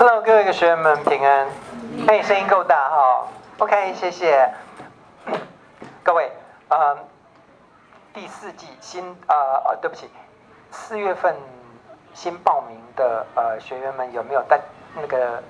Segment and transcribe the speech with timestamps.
[0.00, 1.46] Hello，各位学员们平安。
[2.08, 3.28] 嘿，声音够大哈。
[3.58, 4.50] OK，谢谢
[6.02, 6.32] 各位。
[6.70, 6.96] 呃，
[8.14, 10.10] 第四季新啊、呃，对不起，
[10.70, 11.36] 四月份
[12.14, 14.58] 新报名的呃学员们有没有带
[14.94, 15.42] 那个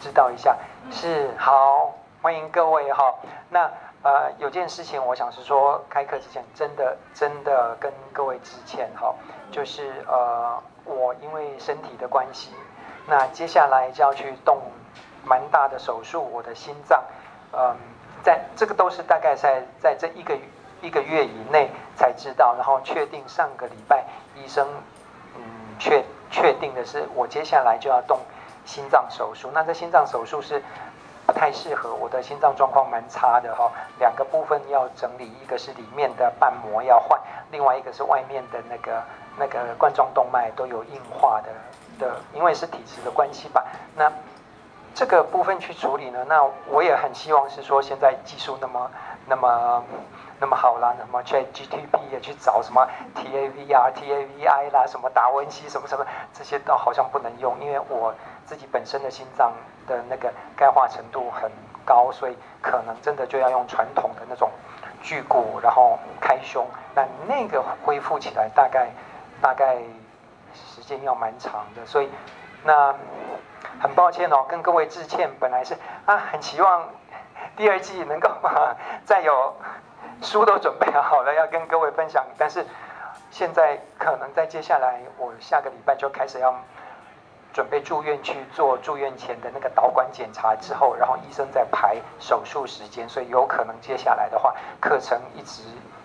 [0.00, 0.56] 知道一下？
[0.90, 3.14] 是好，欢迎各位哈。
[3.50, 3.70] 那
[4.02, 9.14] 呃有件事情我想是说，开课之前真的真的跟各位致歉哈，
[9.52, 12.50] 就是呃我因为身体的关系。
[13.06, 14.60] 那接下来就要去动
[15.24, 17.02] 蛮大的手术，我的心脏，
[17.52, 17.76] 嗯，
[18.22, 20.36] 在这个都是大概在在这一个
[20.80, 24.04] 一个月以内才知道，然后确定上个礼拜
[24.36, 24.66] 医生
[25.36, 25.42] 嗯
[25.78, 28.18] 确确定的是我接下来就要动
[28.64, 29.50] 心脏手术。
[29.52, 30.62] 那这心脏手术是
[31.26, 39.02] 不太适合，我的心脏状况蛮差的哈，两个部分要整理，一个是里面的瓣膜要换，另外一个是外面的那个
[39.38, 41.48] 那个冠状动脉都有硬化的。
[42.02, 43.64] 的，因为是体质的关系吧，
[43.96, 44.10] 那
[44.92, 48.90] 这个部分去处理呢，那我也很希望是说，现在技术那么
[49.26, 49.84] 那么
[50.40, 58.12] 那么好啦，那么 ChatGPT 也去找什么 TAVR、TAVI 啦，什么达文西什么什么，这些都好像不能用，因为我
[58.44, 59.52] 自己本身的心脏
[59.86, 61.50] 的那个钙化程度很
[61.86, 64.50] 高，所以可能真的就要用传统的那种
[65.00, 68.90] 锯骨，然后开胸，那那个恢复起来大概
[69.40, 69.78] 大概。
[70.96, 72.10] 间要蛮长的，所以
[72.64, 72.94] 那
[73.80, 75.30] 很抱歉哦，跟各位致歉。
[75.40, 75.74] 本来是
[76.06, 76.88] 啊，很期望
[77.56, 78.30] 第二季能够
[79.04, 79.54] 再有
[80.20, 82.64] 书都准备好了要跟各位分享，但是
[83.30, 86.54] 现在可能在接下来，我下个礼拜就开始要
[87.52, 95.62] 准备住院去做住院前的那个导管检查之后，然后医生在排手术时间，所以有可能接下来的话，课程一直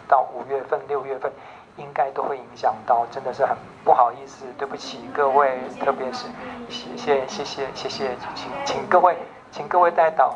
[0.08, 1.32] 到五月份、六月份。
[1.78, 6.28] 应该都会影响到，真的是很不好意思，对不起各位，特别是
[6.70, 9.16] 谢谢谢谢谢谢，请请各位
[9.52, 10.34] 请各位代祷。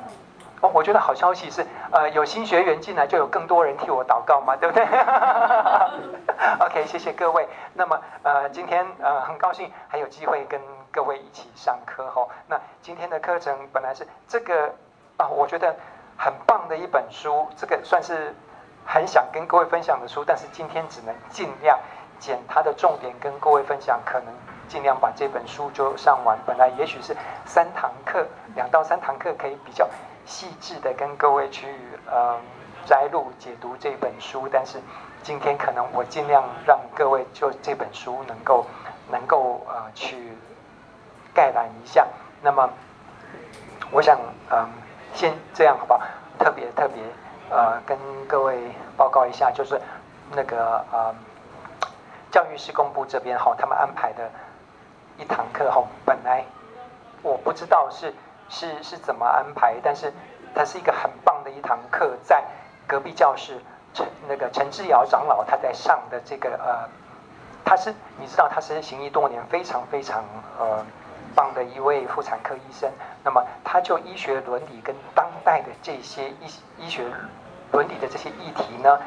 [0.62, 4.86] 哦，我觉得好消息是，呃，有新学员进来，就有更多人替我祷告嘛，对不对？
[6.62, 7.48] OK，谢谢各位。
[7.74, 12.28] 那么呃，今天呃很高兴还有机会跟各位一起上课哈。
[12.48, 14.72] 那今天的课程本来是这个
[15.18, 15.76] 啊，我觉得
[16.16, 18.34] 很棒的一本书，这个算是。
[18.86, 21.80] 很想跟各位分享的书，但是今天只能尽量
[22.20, 24.34] 捡它的重点跟各位分享，可能
[24.68, 26.38] 尽量把这本书就上完。
[26.46, 27.16] 本来也许是
[27.46, 28.26] 三堂课，
[28.56, 29.90] 两到三堂课可以比较
[30.26, 31.68] 细致的跟各位去
[32.10, 32.38] 呃
[32.86, 34.80] 摘录解读这本书，但是
[35.24, 38.66] 今天可能我尽量让各位就这本书能够
[39.10, 40.38] 能够呃去
[41.34, 42.06] 概览一下。
[42.42, 42.70] 那么
[43.92, 44.68] 我想嗯、
[45.14, 46.02] 先这样好不好？
[46.40, 47.02] 特别特别。
[47.52, 47.98] 呃，跟
[48.28, 48.58] 各位
[48.96, 49.80] 报告一下，就是
[50.32, 51.14] 那个呃，
[52.32, 54.32] 教育事工部这边哈，他们安排的
[55.18, 56.46] 一堂课哈，本来
[57.22, 58.14] 我不知道是
[58.50, 60.14] 是是怎么安排，但是
[60.56, 62.42] 它是一个很棒的一堂课，在
[62.88, 63.60] 隔壁教室
[63.94, 66.90] 陈那个陈志尧长老他在上的这个呃，
[67.66, 70.24] 他是你知道他是行医多年，非常非常
[70.58, 70.84] 呃。
[71.34, 72.92] 棒的一位妇产科医生，
[73.24, 76.46] 那么他就医学伦理跟当代的这些医
[76.78, 77.06] 医学
[77.72, 79.00] 伦理的这些议题呢，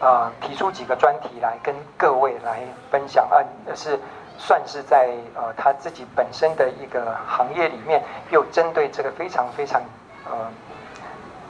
[0.00, 3.98] 呃，提出几个专题来跟各位来分享，呃，是
[4.38, 9.80] 算是在呃他自己本身的一个行业里面，又针对这个非常非常
[10.24, 10.32] 呃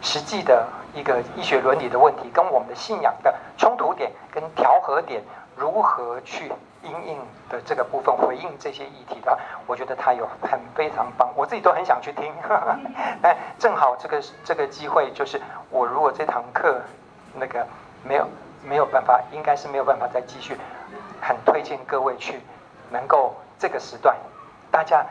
[0.01, 5.23] 实际的一个医学伦理的问题，跟我们的信仰的冲突点跟调和点
[5.57, 6.53] 如何去。
[6.87, 7.19] 因应
[7.51, 12.33] 的这个部分回应这些议题的，我觉得他有很非常棒，我自己都很想去听。
[13.23, 16.81] 哎，正好这个这个机会，就是我如果这堂课
[17.35, 17.67] 那个
[18.05, 18.29] 没有
[18.63, 20.57] 没有办法，应该是没有办法再继续，
[21.21, 22.41] 很推荐各位去，
[22.91, 24.17] 能够这个时段，
[24.71, 25.05] 大家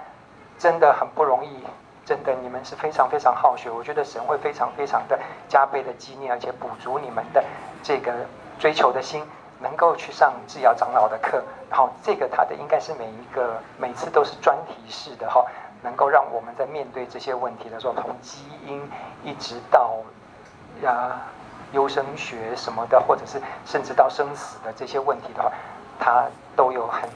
[0.57, 1.63] 真的很不容易，
[2.05, 5.19] 真的你们是非常非常好学，我觉得神会非常非常的
[5.49, 7.43] 加倍的纪念，而且补足你们的
[7.83, 8.13] 这个
[8.57, 9.23] 追求的心。
[9.65, 15.43] 能够去上志尧长老的课，然后这个他的应该是每一个每次都是专题式的哈，
[15.81, 18.87] 能够让我们在面对这些问题的时候，从基因
[19.23, 19.97] 一直到
[20.83, 21.19] 呀
[21.71, 25.51] 优生学什么的，或者是甚至到生死的这些问题的话，
[25.99, 26.25] 他
[26.55, 27.09] 都有很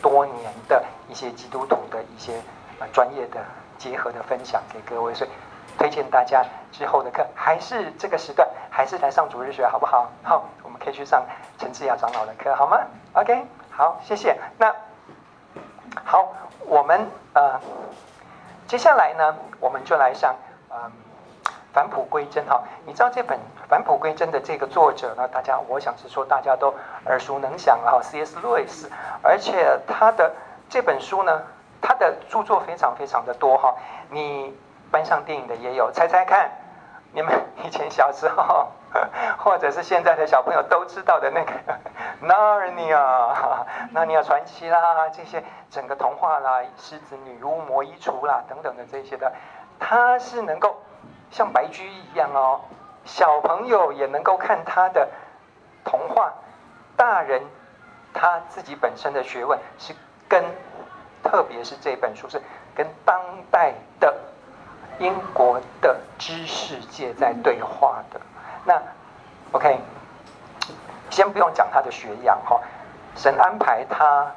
[0.00, 2.40] 多年的一些基督徒的一些
[2.78, 3.40] 呃专业的
[3.76, 5.30] 结合的分享给各位，所以
[5.76, 10.08] 推荐大家之后的课还是这个时段，还是来上主日学好不好？
[10.22, 10.44] 好。
[10.88, 11.22] 可以去上
[11.58, 12.80] 陈志雅长老的课，好吗
[13.12, 14.34] ？OK，好，谢谢。
[14.56, 14.74] 那
[16.02, 16.32] 好，
[16.66, 17.60] 我们呃，
[18.66, 20.34] 接下来呢，我们就来上
[20.70, 20.90] 呃
[21.74, 22.62] 返璞归真哈。
[22.86, 23.38] 你知道这本
[23.68, 25.28] 返璞归真的这个作者呢？
[25.28, 26.72] 大家，我想是说大家都
[27.04, 28.38] 耳熟能详了哈，C.S.
[28.40, 28.90] 路易斯，
[29.22, 30.32] 而且他的
[30.70, 31.42] 这本书呢，
[31.82, 33.74] 他的著作非常非常的多哈。
[34.08, 34.58] 你
[34.90, 36.50] 搬上电影的也有，猜猜看，
[37.12, 37.32] 你们
[37.64, 38.68] 以前小时候，
[39.38, 41.52] 或者是现在的小朋友都知道的那个
[42.26, 42.98] 《纳尼亚》
[43.92, 49.32] 《纳尼亚传奇》啦，这些整个童话啦，狮子、女巫、魔衣橱啦等等的这些的，
[49.78, 50.82] 它是能够
[51.30, 52.60] 像白居易一样哦，
[53.04, 55.08] 小朋友也能够看他的
[55.84, 56.32] 童话，
[56.96, 57.42] 大人。
[58.14, 59.94] 他自己本身的学问是
[60.28, 60.42] 跟，
[61.22, 62.40] 特别是这本书是
[62.74, 63.20] 跟当
[63.50, 64.12] 代的
[64.98, 68.20] 英国的知识界在对话的。
[68.64, 68.80] 那
[69.52, 69.78] OK，
[71.10, 72.60] 先不用讲他的学养哈，
[73.16, 74.32] 神安排他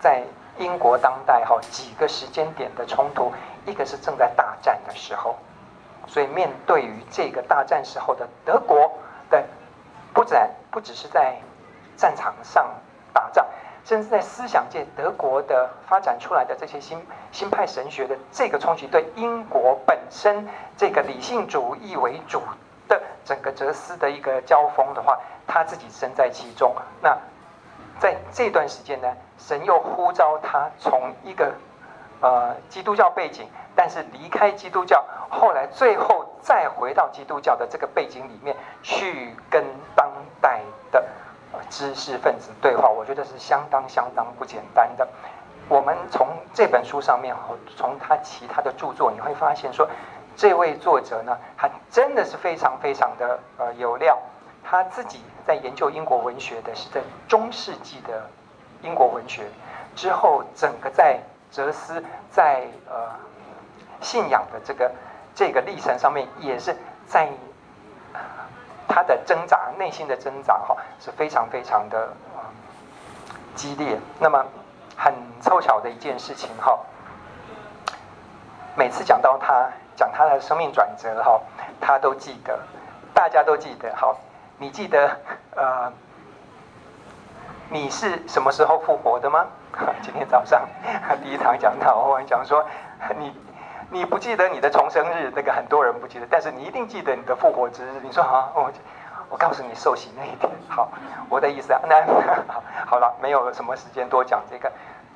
[0.00, 0.22] 在
[0.58, 3.32] 英国当代哈几个时间点的冲突，
[3.66, 5.36] 一个是正在大战的时候，
[6.06, 8.92] 所以面对于这个大战时候的德国
[9.30, 9.44] 的，
[10.12, 11.36] 不在不只是在
[11.96, 12.68] 战场上。
[13.14, 13.46] 打仗，
[13.84, 16.98] 甚至在思想界，德国的发展出来的这些新
[17.30, 22.40] 新派神学的这个冲击，对英国本身这个理性主义为主
[22.88, 26.74] 的整个哲思的一个交锋的话，他自己身在其中。
[27.02, 27.14] 那
[28.00, 31.52] 在这段时间呢，神又呼召他从一个
[32.20, 33.46] 呃基督教背景，
[33.76, 39.62] 但是离开基督教，后来最后再回到基督教的这个背景里面去跟
[39.94, 40.10] 当
[40.40, 41.04] 代的。
[41.70, 45.08] 知识分子对话，我觉得是相当相当不简单的。
[45.68, 47.34] 我们从这本书上面，
[47.76, 49.88] 从他其他的著作，你会发现说，
[50.36, 54.18] 这位作者呢，他真的是非常非常的呃有料。
[54.62, 58.28] 他自己在研究英国文学的是在中世纪的
[58.82, 59.44] 英国文学，
[59.94, 61.18] 之后整个在
[61.50, 63.10] 哲思在呃
[64.00, 64.90] 信仰的这个
[65.34, 66.76] 这个历程上面，也是
[67.06, 67.28] 在。
[68.88, 72.08] 他的挣扎，内心的挣扎，哈，是非常非常的
[73.54, 73.98] 激烈。
[74.18, 74.44] 那么
[74.96, 76.78] 很凑巧的一件事情，哈，
[78.76, 81.40] 每次讲到他，讲他的生命转折，哈，
[81.80, 82.58] 他都记得，
[83.12, 84.16] 大家都记得，好，
[84.58, 85.16] 你记得，
[85.56, 85.92] 呃，
[87.70, 89.46] 你是什么时候复活的吗？
[90.02, 90.68] 今天早上
[91.22, 92.64] 第一堂讲到，我讲说
[93.18, 93.32] 你。
[93.90, 98.00] 你不记得你的重生日，那个很多人不记得，但是你一定记得你的复活之日。
[98.02, 98.72] 你说啊，我
[99.30, 100.50] 我告诉你受洗那一天。
[100.68, 100.90] 好，
[101.28, 102.04] 我的意思啊，那
[102.86, 104.70] 好，了，没有什么时间多讲这个。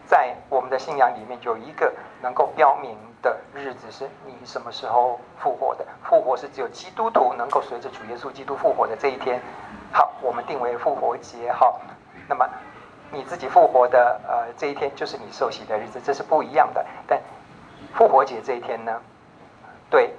[0.06, 1.92] 在我们的信仰里面，有一个
[2.22, 5.84] 能够标明的日子，是你什么时候复活的？
[6.02, 9.38] 复活是只有基督徒能够随着主耶稣基督复活的这一天。
[9.92, 11.52] 好，我们定为复活节。
[11.52, 11.78] 好，
[12.26, 12.48] 那么
[13.10, 16.82] 你自己复活的呃这一天，就是你受洗的日子，这是不一样的。
[17.06, 17.20] 但
[17.98, 18.92] 复活节这一天呢，
[19.90, 20.14] 对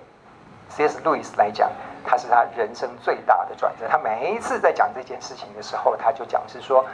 [0.67, 0.99] C.S.
[1.01, 1.71] 路易斯来讲，
[2.05, 3.87] 他是他人生最大的转折。
[3.87, 6.85] 他每一次在讲这件事情的时候，他就讲是说，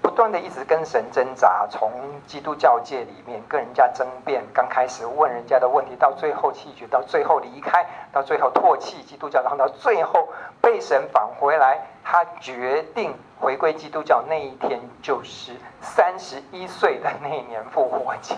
[0.00, 1.90] 不断的一直跟神挣扎，从
[2.26, 10.28] 基督教界里面跟人家争辩，刚开始问人家的问题，到最后弃绝，到最后离开，到最后唾弃基督教，然后到最后
[10.60, 18.36] 被神返回来，他决定回归基督教那一天，就是三十一岁的那一年复活节。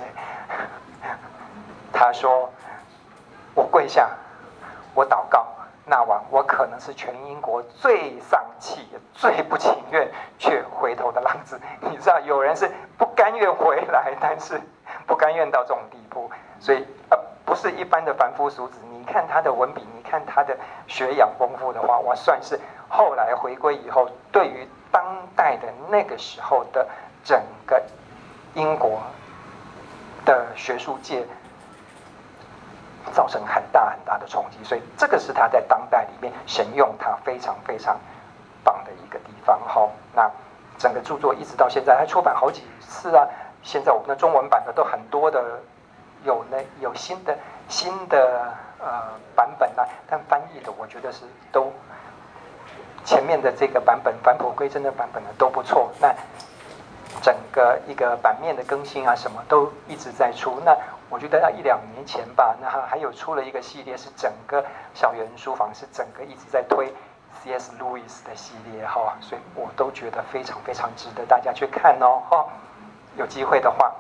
[1.93, 2.51] 他说
[3.55, 4.11] ：“我跪下，
[4.95, 5.47] 我祷告，
[5.89, 11.61] 那晚我可能是全英国最丧气、最不情愿却回头的浪子。
[11.81, 12.69] 你知道，有人是
[12.99, 14.61] 不甘愿回来，但是
[15.07, 16.29] 不甘愿到这种地步，
[16.59, 18.81] 所以呃，不是一般的凡夫俗子。
[18.91, 20.59] 你看他的文笔，你看他的
[20.89, 22.59] 学养丰富的话，我算是
[22.89, 25.05] 后来回归以后，对于当
[25.37, 26.85] 代的那个时候的
[27.23, 27.81] 整个
[28.55, 29.01] 英国
[30.25, 31.25] 的学术界。”
[33.13, 37.99] 造成很大很大的冲击，所以这个是他在当代里面神用他非常非常
[38.63, 39.59] 棒的一个地方。
[39.67, 40.31] 好，那
[40.79, 43.27] 整个著作一直到现在还出版好几次啊。
[43.63, 45.61] 现在我们的中文版的都很多的，
[46.25, 47.37] 有那有新的
[47.69, 48.87] 新的呃
[49.35, 51.73] 版本啊，但翻译的我觉得是都
[53.05, 55.91] 前面的这个版本返璞归真的版本呢都不错。
[56.01, 56.15] 那
[57.23, 60.61] 整个一个版面的更新啊，什么都一直在出。
[60.65, 60.77] 那
[61.09, 66.93] 我觉得要一两年前吧，那还有出了一个系列，是整个小圆书房是整个一直在推
[67.43, 67.73] C.S.
[67.79, 72.47] 路易斯的系列哈，所以我都觉得非常非常值得大家去看哦哈，
[73.17, 73.93] 有机会的话，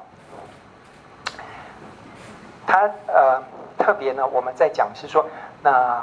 [2.66, 3.42] 他呃
[3.78, 5.24] 特别呢，我们在讲是说，
[5.62, 6.02] 那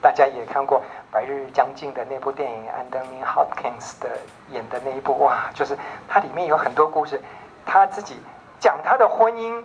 [0.00, 0.80] 大家也看过
[1.14, 4.08] 《白日将近》的那部电影，安东尼·霍普金斯的
[4.50, 5.78] 演的那一部哇，就是
[6.08, 7.22] 它里面有很多故事，
[7.64, 8.16] 他自己
[8.58, 9.62] 讲他的婚姻。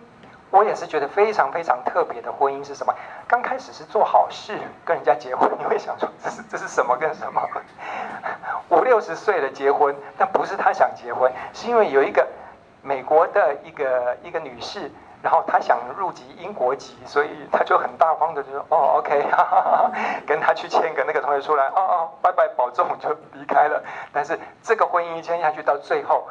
[0.51, 2.94] 我也是觉得非常非常特别的婚姻是什么？
[3.27, 7.41] 刚开始是做好事跟人家结婚，你会想说这是这是什么跟什么？
[8.70, 12.27] 五六十岁了结婚，但不是他想结婚，是因为有一个
[12.84, 19.91] 美国的一个一个女士，然后他想入籍英国籍，所以他就很大方的就说：“哦，OK，哈哈哈，
[20.25, 23.83] 跟他去签个那个同学出来，哦哦，拜拜，保重，就离开了。”
[24.13, 26.25] 但是这个婚姻一签下去到最后，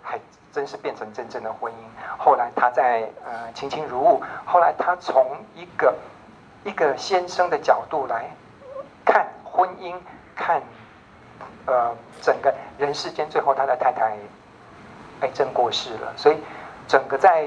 [0.00, 0.20] 还
[0.52, 1.76] 真是变成真正的婚姻。
[2.16, 5.92] 后来他在呃卿卿如晤，后来他从一个
[6.62, 8.30] 一个先生的角度来
[9.04, 9.96] 看婚姻，
[10.36, 10.62] 看
[11.66, 14.16] 呃整个人世间，最后他的太太。
[15.20, 16.40] 癌症过世了，所以
[16.88, 17.46] 整个在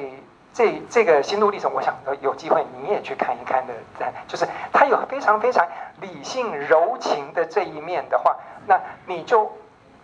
[0.53, 5.67] 这这个心路历程，我想有机会你也去看一看的，在就是他有非常非常
[5.99, 8.35] 理性柔情的这一面的话，
[8.67, 9.51] 那你就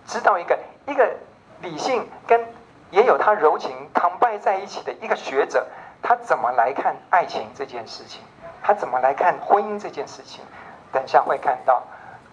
[0.08, 1.16] 知道一个一个
[1.62, 2.44] 理性跟
[2.90, 5.68] 也有他柔情旁白在一起的一个学者，
[6.02, 8.22] 他怎么来看爱情这件事情，
[8.64, 10.44] 他怎么来看婚姻这件事情，
[10.92, 11.84] 等下会看到，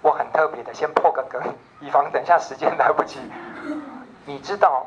[0.01, 1.43] 我很特别的先破个梗，
[1.81, 3.21] 以防等下时间来不及，
[4.25, 4.87] 你知道。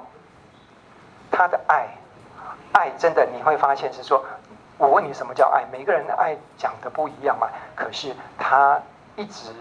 [1.30, 1.86] 他的爱，
[2.74, 4.24] 爱真的你会发现是说，
[4.78, 5.66] 我问你什么叫爱？
[5.72, 7.48] 每个人的爱讲的不一样嘛。
[7.76, 8.80] 可是他
[9.16, 9.52] 一直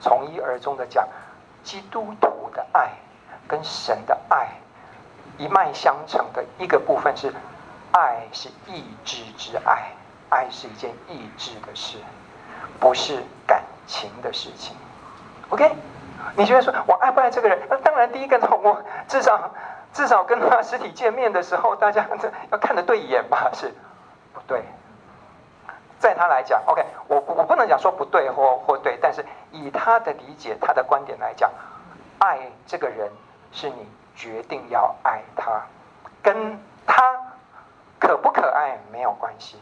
[0.00, 1.06] 从一而终的讲，
[1.62, 2.90] 基督徒的爱
[3.46, 4.48] 跟神的爱
[5.38, 7.32] 一脉相承的一个部分是，
[7.92, 9.92] 爱是意志之爱，
[10.30, 11.98] 爱是一件意志的事，
[12.80, 14.76] 不是感情的事情。
[15.50, 15.70] OK，
[16.36, 17.58] 你觉得说我爱不爱这个人？
[17.68, 19.50] 那当然第一个呢，我至少。
[19.92, 22.06] 至少跟他实体见面的时候，大家
[22.50, 23.50] 要看得对眼吧？
[23.52, 23.72] 是
[24.32, 24.62] 不对，
[25.98, 31.50] 在他来讲，OK，我我不能讲说不对或或对，但是以他的理解、他的观点来讲，
[32.18, 33.10] 爱这个人
[33.52, 35.62] 是你决定要爱他，
[36.22, 37.02] 跟他
[37.98, 39.58] 可不可爱没有关系，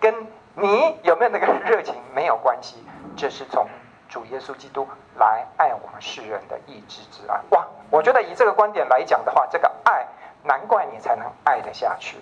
[0.00, 2.84] 跟你有没有那个热情没有关系，
[3.16, 3.66] 这是从
[4.10, 4.86] 主耶稣基督
[5.18, 7.40] 来爱我们世人的意志之爱。
[7.52, 7.66] 哇！
[7.90, 10.06] 我觉得以这个观点来讲的话，这个爱，
[10.42, 12.18] 难怪你才能爱得下去，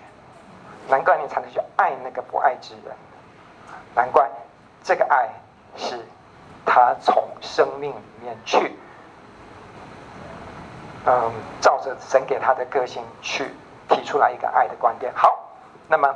[0.87, 2.95] 难怪你才能去爱那个不爱之人，
[3.93, 4.29] 难怪
[4.83, 5.29] 这个爱
[5.75, 6.05] 是
[6.65, 8.75] 他从生命里面去，
[11.05, 13.51] 嗯，照着神给他的个性去
[13.89, 15.11] 提出来一个爱的观点。
[15.15, 15.37] 好，
[15.87, 16.15] 那么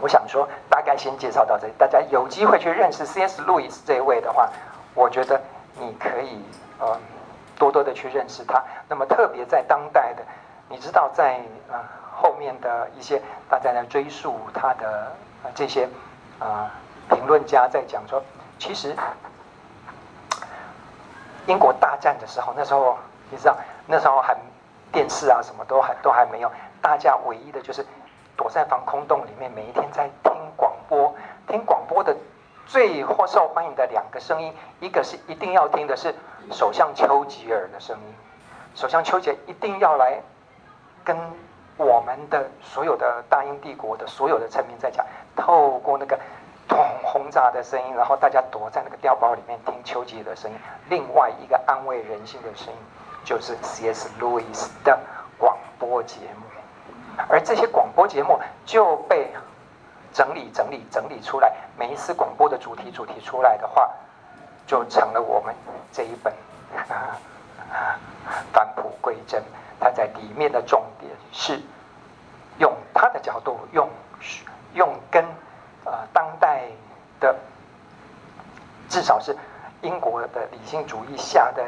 [0.00, 3.42] 我想说，大概先介绍到这里，大家有机会去认识 C.S.
[3.42, 4.48] 路易斯这一位的话，
[4.94, 5.40] 我觉得
[5.78, 6.42] 你可以，
[6.80, 6.98] 嗯。
[7.58, 10.22] 多多的去认识他，那么特别在当代的，
[10.68, 11.82] 你知道在啊、
[12.14, 15.12] 后面的一些大家在追溯他的、
[15.56, 15.88] 这些
[16.38, 16.70] 啊、
[17.10, 18.22] 评论家在讲说，
[18.60, 18.94] 其实
[21.46, 22.96] 英国大战的时候，那时候
[23.28, 23.56] 你知道
[23.88, 24.36] 那时候还
[24.92, 27.84] 电视啊什么都还都还没有，大家唯一的就是
[28.38, 31.12] 躲在防空洞里面，每一天在听广播，
[31.48, 32.16] 听广播的
[32.66, 36.14] 最或受欢迎的两个声音，一个是一定要听的是。
[36.50, 38.14] 首相丘吉尔的声音，
[38.74, 40.18] 首相丘吉尔一定要来
[41.04, 41.14] 跟
[41.76, 45.04] 我们的所有的大英帝国的所有的臣民在讲，
[45.36, 46.18] 透过那个
[46.70, 50.56] 轰轰炸的声音，然后大家躲在那个碉堡里面听丘吉尔的声音。
[50.88, 52.78] 另外一个安慰人心的声音，
[53.24, 54.08] 就是 C.S.
[54.18, 54.98] 路易斯的
[55.36, 56.46] 广播节目，
[57.28, 59.32] 而这些广播节目就被
[60.12, 63.90] 整理整理整理出来，每一次广播的主题主题出来的话。
[64.68, 65.54] 就成了我们
[65.90, 66.30] 这一本
[66.90, 67.16] 啊
[68.52, 69.42] 返璞归真。
[69.80, 71.58] 他在里面的重点是
[72.58, 73.88] 用他的角度，用
[74.74, 75.24] 用跟
[75.86, 76.64] 啊当代
[77.18, 77.34] 的
[78.90, 79.34] 至少是
[79.80, 81.64] 英国的理性主义下的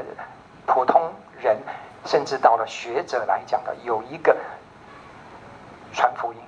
[0.66, 1.57] 普通人，
[2.04, 4.37] 甚至到了学者来讲的，有一个
[5.92, 6.38] 传福音，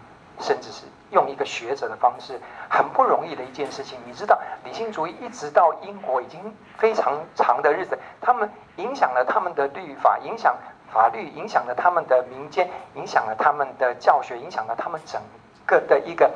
[0.41, 0.85] 甚至是。
[1.13, 3.99] 用一个学者的方式，很不容易的一件事情。
[4.07, 10.57] 你知道，理性主义一直到英国已经非常长的日子，他们影响了他们的律法，影响
[10.91, 15.21] 法律，影响了他们的民间，影响了他们的教学，影响了他们整
[15.67, 16.31] 个的一个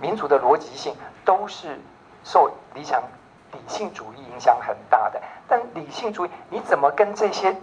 [0.00, 1.80] 民族的逻辑性，都是
[2.22, 3.02] 受理想
[3.50, 5.20] 理性主义影响很大的。
[5.48, 7.56] 但理性主义，你怎么跟这些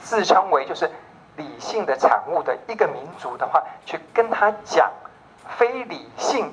[0.00, 0.90] 自称为就是
[1.38, 4.92] 理性的产物的一个民族的话，去跟他讲？
[5.56, 6.52] 非理性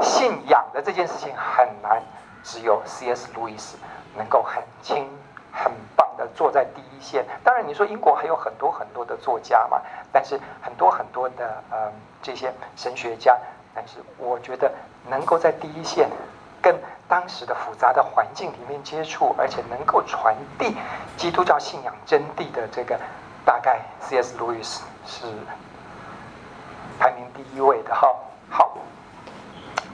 [0.00, 2.02] 信仰的这件事情很难，
[2.42, 3.28] 只有 C.S.
[3.36, 3.78] 路易斯
[4.16, 5.08] 能够很轻、
[5.52, 7.24] 很棒的坐在第一线。
[7.44, 9.80] 当然，你说英国还有很多很多的作家嘛，
[10.12, 13.38] 但是很多很多的呃这些神学家，
[13.72, 14.72] 但是我觉得
[15.08, 16.10] 能够在第一线
[16.60, 16.76] 跟
[17.08, 20.76] 当时的复杂的环境里面接触，而且能够传递
[21.16, 22.98] 基督教信仰真谛的这个，
[23.46, 24.36] 大概 C.S.
[24.36, 25.26] 路易斯是。
[26.98, 28.08] 排名第一位的哈，
[28.48, 28.78] 好，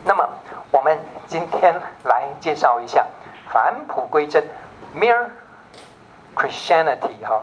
[0.05, 0.25] 那么
[0.71, 3.05] 我们今天来介绍一下
[3.49, 4.45] 返璞归真
[4.95, 5.29] （Mere
[6.37, 7.43] Christianity） 哈，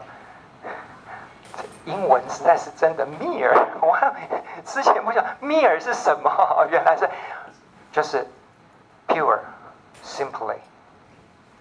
[1.84, 3.52] 英文实在是真的 mere，
[3.82, 3.94] 我
[4.64, 7.06] 之前不晓得 mere 是什么，原来是
[7.92, 8.26] 就是
[9.08, 10.56] pure，simply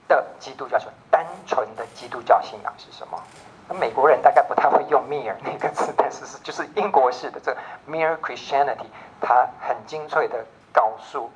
[0.07, 3.21] 的基督教说单纯的基督教信仰是什么？
[3.69, 7.55] 那美国人大概不太会用 mere 那个词，但是是就是英国式的这
[7.87, 8.87] mere Christianity，
[9.21, 11.31] 它很精粹的告诉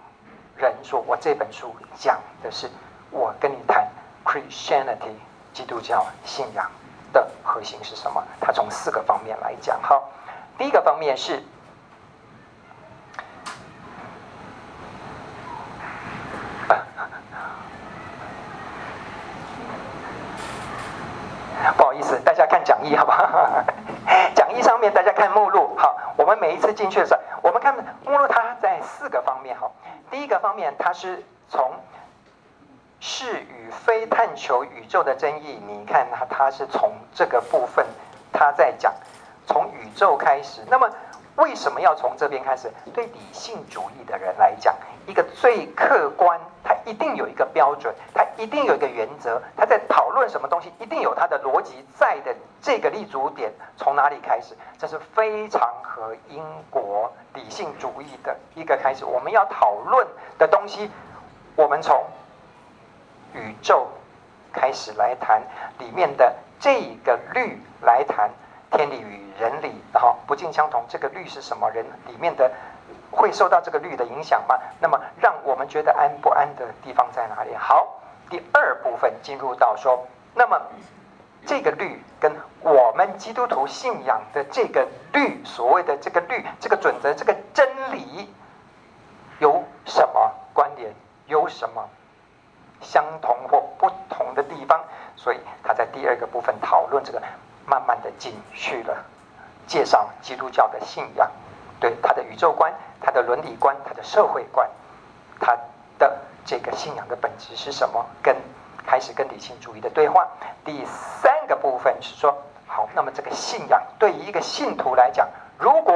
[0.57, 2.69] 人说，我这本书讲的是
[3.11, 3.87] 我跟你谈
[4.25, 5.15] Christianity
[5.53, 6.69] 基督教信仰。
[7.13, 8.23] 的核心是什么？
[8.41, 9.79] 它从四个方面来讲。
[9.83, 10.09] 好，
[10.57, 11.43] 第一个方面是，
[21.77, 23.63] 不好意思，大家讲义好不好？
[24.33, 25.75] 讲义上面大家看目录。
[25.77, 29.55] 好，我们每一次进去的时候，我们看目录，它在四个方面。
[29.55, 29.71] 好，
[30.09, 31.71] 第一个方面，它是从。
[33.05, 37.85] 是与非探求宇宙的争议，你看它，它是从这个部分，
[38.31, 38.93] 它在讲
[39.45, 40.61] 从宇宙开始。
[40.69, 40.89] 那么
[41.35, 42.71] 为什么要从这边开始？
[42.93, 44.75] 对理性主义的人来讲，
[45.07, 52.35] 一个最客观，它一定有一个标准，它一定有一个原则，他在讨论什么东西，一定有它的逻辑在的。
[52.61, 54.55] 这个立足点从哪里开始？
[54.77, 59.03] 这是非常合英国理性主义的一个开始。
[59.03, 60.89] 我们要讨论的东西，
[61.55, 62.03] 我们从。
[63.35, 63.87] 宇宙
[64.51, 65.41] 开始来谈
[65.79, 68.29] 里面的这个律来谈
[68.73, 70.83] 天理与人理，然后不尽相同。
[70.89, 71.69] 这个律是什么？
[71.71, 72.51] 人里面的
[73.11, 74.59] 会受到这个律的影响吗？
[74.79, 77.55] 那么让我们觉得安不安的地方在哪里？
[77.55, 80.59] 好，第二部分进入到说，那么
[81.45, 88.33] 这个律跟我们基督徒信仰的这个律，所谓的这个律、这个准则、这个真理
[89.39, 90.91] 有什么关联？
[91.27, 91.87] 有什么？
[92.81, 94.83] 相同或不同的地方，
[95.15, 97.21] 所以他在第二个部分讨论这个，
[97.65, 99.05] 慢慢的进去了，
[99.67, 101.29] 介绍基督教的信仰，
[101.79, 104.69] 对他的宇宙观、他的伦理观、他的社会观，
[105.39, 105.57] 他
[105.97, 108.05] 的这个信仰的本质是什么？
[108.21, 108.35] 跟
[108.85, 110.27] 开始跟理性主义的对话。
[110.65, 112.35] 第三个部分是说，
[112.67, 115.95] 好，那么这个信仰对于一个信徒来讲，如果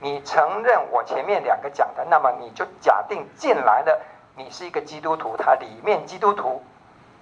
[0.00, 4.00] 你承认我前面两个讲的，那么你就假定进来了。
[4.36, 6.62] 你是一个基督徒，它里面基督徒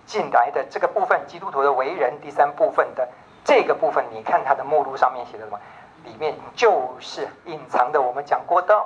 [0.06, 3.08] 进来的这个部分，基督徒的为人，第三部分的
[3.44, 5.58] 这个部分，你看它的目录上面写的什么？
[6.04, 8.84] 里面就是隐藏的，我们讲过的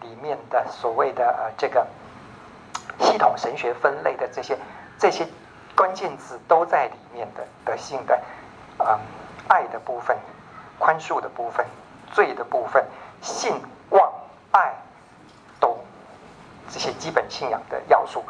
[0.00, 1.86] 里面的所谓的呃这个
[3.00, 4.58] 系统神学分类的这些
[4.98, 5.26] 这些
[5.74, 8.14] 关键字都在里面的德性的
[8.78, 9.00] 啊、呃、
[9.48, 10.16] 爱的部分、
[10.78, 11.64] 宽恕的部分、
[12.12, 12.84] 罪的部分、
[13.20, 13.60] 信
[13.90, 14.12] 望
[14.52, 14.74] 爱。
[16.70, 18.24] 这些基本信仰的要素，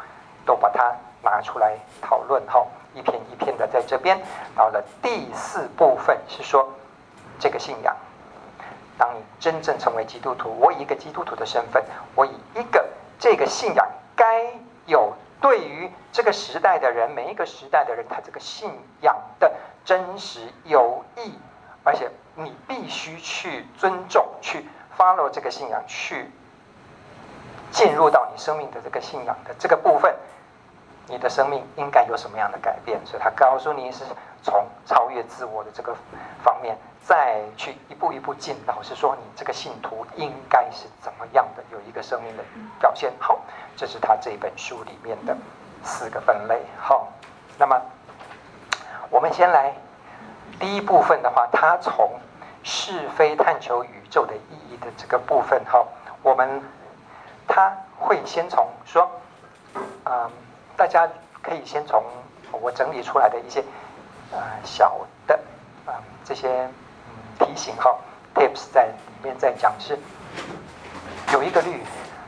[0.45, 2.63] 都把它拿出来讨论哈，
[2.95, 4.19] 一片一片的在这边。
[4.55, 6.67] 到了第四部分是说，
[7.37, 7.95] 这个信仰，
[8.97, 11.83] 当你真正成为基督徒，我以一个基督徒的身份，
[12.15, 12.83] 我以一个
[13.19, 14.25] 这个信仰该
[14.87, 19.51] 有对于这个时代的人，每一个时代的人，他这个信仰的
[19.83, 21.33] 真实有益，
[21.83, 24.65] 而且你必须去尊重，去
[24.97, 26.31] follow 这个信仰去。
[27.71, 30.15] 进入到你生命的这个信仰的这个部分，
[31.07, 32.99] 你的生命应该有什么样的改变？
[33.05, 34.03] 所以他告诉你是
[34.41, 35.95] 从超越自我的这个
[36.43, 38.55] 方面，再去一步一步进。
[38.65, 41.63] 老实说，你这个信徒应该是怎么样的？
[41.71, 42.43] 有一个生命的
[42.79, 43.11] 表现。
[43.19, 43.39] 好，
[43.75, 45.35] 这是他这本书里面的
[45.83, 46.61] 四个分类。
[46.79, 47.07] 好，
[47.57, 47.81] 那么
[49.09, 49.73] 我们先来
[50.59, 52.11] 第一部分的话，他从
[52.63, 55.61] 是非探求宇宙的意义的这个部分。
[55.65, 55.87] 好，
[56.21, 56.61] 我们。
[57.47, 59.07] 他会先从说，
[60.05, 60.31] 嗯，
[60.77, 61.07] 大家
[61.41, 62.03] 可以先从
[62.51, 63.63] 我整理出来的一些
[64.31, 65.39] 呃小的
[65.85, 66.49] 啊、这些
[67.07, 67.95] 嗯提醒哈
[68.33, 69.97] tips 在里面在讲是
[71.31, 71.81] 有一个律，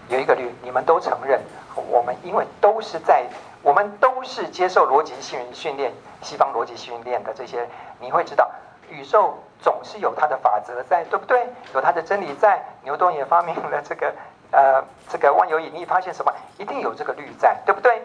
[0.09, 1.41] 有一个律，你们都承认，
[1.75, 3.25] 我们因为都是在
[3.61, 7.67] 我们都是接受逻辑训训练，西方逻辑训练的这些，
[7.99, 8.49] 你会知道
[8.89, 11.47] 宇宙总是有它的法则在，对不对？
[11.73, 12.63] 有它的真理在。
[12.83, 14.13] 牛顿也发明了这个。
[14.49, 16.33] 呃，这个万有引力发现什么？
[16.57, 18.01] 一定有这个律在，对不对？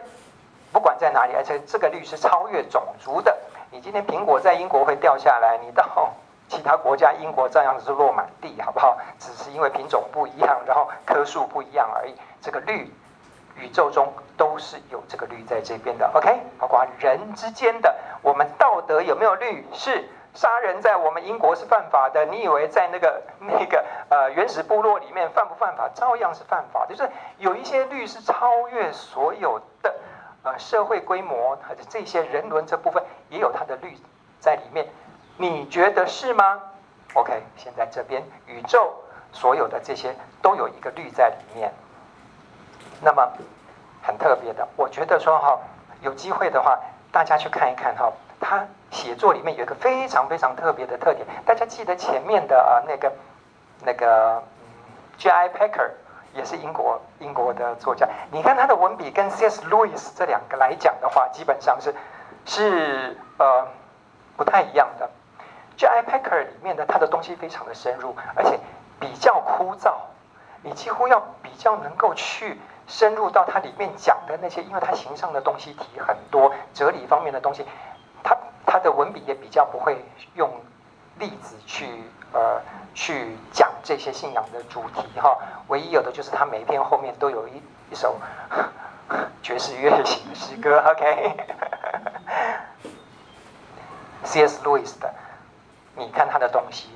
[0.72, 3.36] 不管在哪里，而且这个律是超越种族的。
[3.70, 6.12] 你今天苹果在英国会掉下来，你到
[6.48, 8.98] 其他国家，英国照样是落满地，好不好？
[9.18, 12.14] 只是因为品种不一样，然后棵数不一样而已。
[12.40, 12.92] 这个律，
[13.56, 16.10] 宇宙中都是有这个律在这边的。
[16.14, 19.66] OK，包括人之间的，我们道德有没有律？
[19.72, 20.08] 是。
[20.34, 25.90] 杀人在我们英国是犯法的，你以为在那个 那个呃原始部落里面犯不犯法？
[25.94, 26.86] 照样是犯法。
[26.86, 27.06] 就是
[27.36, 29.94] 有一些律是超越所有的
[30.42, 33.96] 呃社会规模，或者这些人伦这部分也有它的律
[34.40, 34.86] 在里面。
[35.36, 36.60] 你觉得是吗
[37.14, 38.92] ？OK，现在这边宇宙
[39.32, 41.72] 所有的这些都有一个律在里面。
[43.00, 43.32] 那么
[44.02, 45.58] 很特别的，我觉得说哈，
[46.00, 46.78] 有机会的话，
[47.10, 51.26] 大家去看一看哈，他写作里面有一个非常非常特别的特点。
[51.46, 53.12] 大家记得前面的啊那个
[53.84, 54.42] 那个
[55.18, 55.48] J.I.
[55.48, 55.90] Packer
[56.34, 59.62] 也是英国英国的作家，你看他的文笔跟 C.S.
[59.68, 61.94] Lewis 这两个来讲的话，基本上是
[62.44, 63.66] 是呃
[64.36, 65.10] 不太一样的。
[65.76, 66.02] J.I.
[66.02, 68.58] Packer 里面的他的东西非常的深入，而且
[69.00, 69.94] 比较枯燥，
[70.62, 72.58] 你几乎要比较能够去。
[72.88, 77.64] 深入到它里面讲的那些，因为它形上的东西题很多，哲理方面的东西，
[78.24, 80.50] 它它的文笔也比较不会用
[81.16, 82.60] 例子去呃
[82.94, 85.38] 去讲这些信仰的主题哈。
[85.68, 88.18] 唯一有的就是他每一篇后面都有一一首
[89.42, 90.78] 爵士乐型的诗歌。
[94.24, 94.62] OK，C.S.
[94.64, 95.14] Lewis 的，
[95.96, 96.90] 你看他的东西。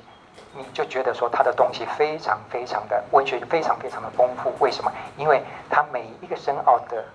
[0.53, 4.51] 你就觉得说他的东西非常非常的文学，非常非常的丰富。
[4.59, 4.91] 为什么？
[5.15, 7.05] 因为他每一个深奥的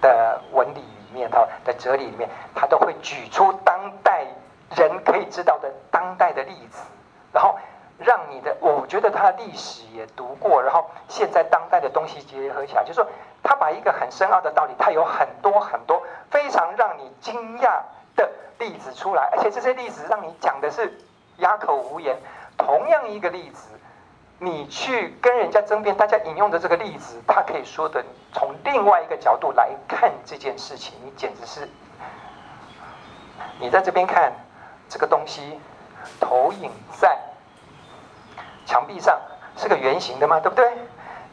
[0.00, 4.26] 的文理里面，哈的哲理里面，他都会举出当代
[4.74, 6.82] 人可以知道的当代的例子，
[7.32, 7.58] 然后
[7.98, 13.06] 让你的，我觉得他的历史也读过，然后现在当代的东西结合起来，就是说
[13.42, 17.80] 他把一个很深奥的道理，他有很多很多非常让你惊讶
[18.16, 20.96] 的例子出来，而且这些例子让你讲的是
[21.38, 22.16] 哑口无言。
[22.56, 23.68] 同样一个例子，
[24.38, 31.68] 你去跟人家争辩，大家引用的这个例子，他可以说的从另外一个角度来看这件事情，你简直是，
[33.60, 34.32] 你在这边看
[34.88, 35.60] 这个东西
[36.20, 37.18] 投影在
[38.66, 39.20] 墙壁上
[39.56, 40.72] 是个圆形的嘛，对不对？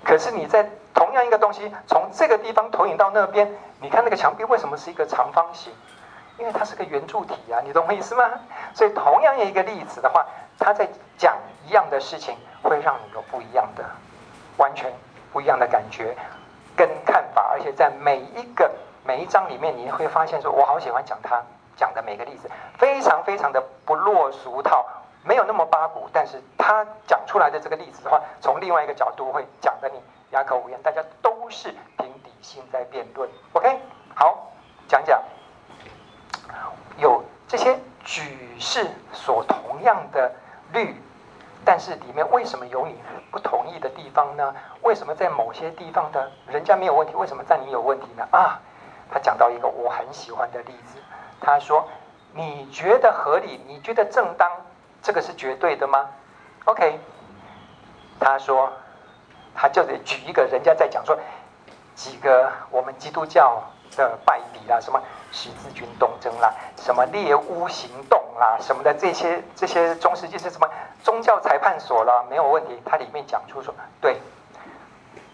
[0.04, 3.51] 可是你在同样一个东西从这个地方投影到那边，
[3.82, 5.73] 你看那个墙壁为什么是一个长方形？
[6.38, 8.30] 因为它是个圆柱体啊，你懂我意思吗？
[8.73, 10.25] 所以同样一个例子的话。
[10.58, 11.36] 他在讲
[11.67, 13.84] 一样的事情，会让你有不一样的、
[14.56, 14.89] 完全
[15.34, 16.15] 不一样的感觉
[16.78, 18.71] 跟看法，而且在每一个
[19.04, 21.43] 每一章里面，你会发现说，我好喜欢讲他
[21.75, 24.85] 讲的每个例子，非常非常的不落俗套，
[25.23, 33.29] 没有那么八股，但是他讲出来的这个例子的话，从另外一个角度会讲得你哑口无言，大家都是凭理性在辩论。
[33.53, 33.79] OK，
[34.13, 34.51] 好，
[34.88, 35.21] 讲讲
[36.97, 40.31] 有这些举世所同样的。
[40.73, 40.99] 律，
[41.63, 42.99] 但是里面为什么有你
[43.31, 44.53] 不同意的地方呢？
[44.81, 48.27] 为什么在某些地方的人家没有问题，为什么在你有问题呢？
[48.31, 48.59] 啊，
[49.11, 50.97] 他讲到一个我很喜欢的例子，
[51.39, 51.88] 他说
[52.34, 54.52] ：“你觉得合理，你觉得正当，
[55.02, 56.10] 这个是绝对的吗
[56.65, 57.00] ？”OK，
[58.19, 58.71] 他说，
[59.54, 61.17] 他就得举一个人家在讲说
[61.95, 63.62] 几个我们基督教
[63.95, 68.21] 的败笔啦，什么十字军东征啦，什么猎巫行动。
[68.38, 70.69] 啦，什么的这些这些中世纪是什么
[71.02, 72.21] 宗教裁判所了？
[72.30, 72.78] 没有问题。
[72.84, 74.19] 它里面讲出说，对，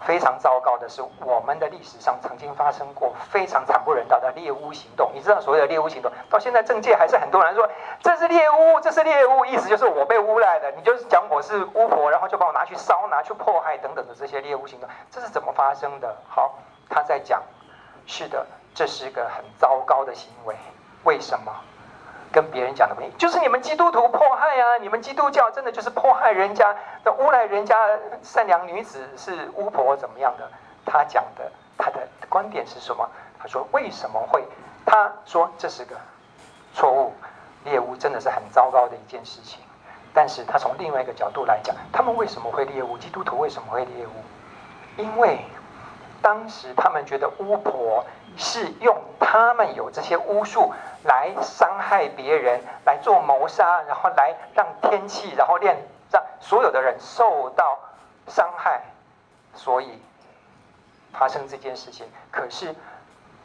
[0.06, 5.12] 非常糟糕的是，我们的历史上曾经发生过非常惨不忍睹的猎巫行动。
[5.14, 7.70] 你知道所谓的猎巫行动，到现在政界还是很多人说
[8.02, 10.72] 这是猎巫，这是猎巫，意思就是我被诬赖的。
[10.72, 16.16] 你就是讲我是巫婆，然后就把我拿去烧、拿去迫害等等的这些猎巫行动，这是怎么发生的？
[16.28, 16.56] 好，
[16.90, 17.42] 他在讲，
[18.06, 20.56] 是的，这是一个很糟糕的行为。
[21.04, 21.52] 为什么？
[22.32, 24.78] 跟别人讲的不一样，就是你们基督徒迫害啊！
[24.80, 27.76] 你们基督教真的就是迫害人家的，诬赖人家
[28.24, 30.50] 善良女子是巫婆怎么样的？
[30.86, 33.08] 他讲的他的观点是什么？
[33.40, 34.44] 他说为什么会？
[34.86, 35.96] 他说这是个
[36.74, 37.14] 错误，
[37.66, 39.60] 猎巫真的是很糟糕的一件事情。
[40.14, 42.98] 但是他从另外一个角度来讲，他们为什么会猎巫？
[42.98, 45.02] 基督徒为什么会猎巫？
[45.02, 45.40] 因为
[46.22, 48.06] 当时他们觉得巫婆
[48.38, 50.74] 是用他们有这些巫术。
[51.04, 55.76] 来伤害别人，来做谋杀，然后来让天气，然后让
[56.12, 57.80] 让所有的人受到
[58.28, 58.84] 伤害，
[59.56, 60.00] 所以
[61.12, 62.06] 发生这件事情。
[62.30, 62.76] 可是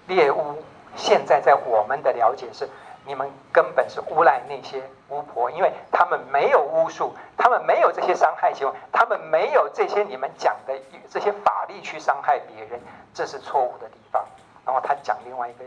[0.06, 0.62] 猎巫
[0.96, 2.68] 现在在我们的了解是，
[3.06, 12.80] 你们根本是诬赖那些巫婆，因为他们没有巫术，他们没有这些伤害行为，他们没有这些你们讲的这些法力去伤害别人，
[13.14, 14.24] 这是错误的地方。
[14.64, 15.64] 然后他讲另外一个，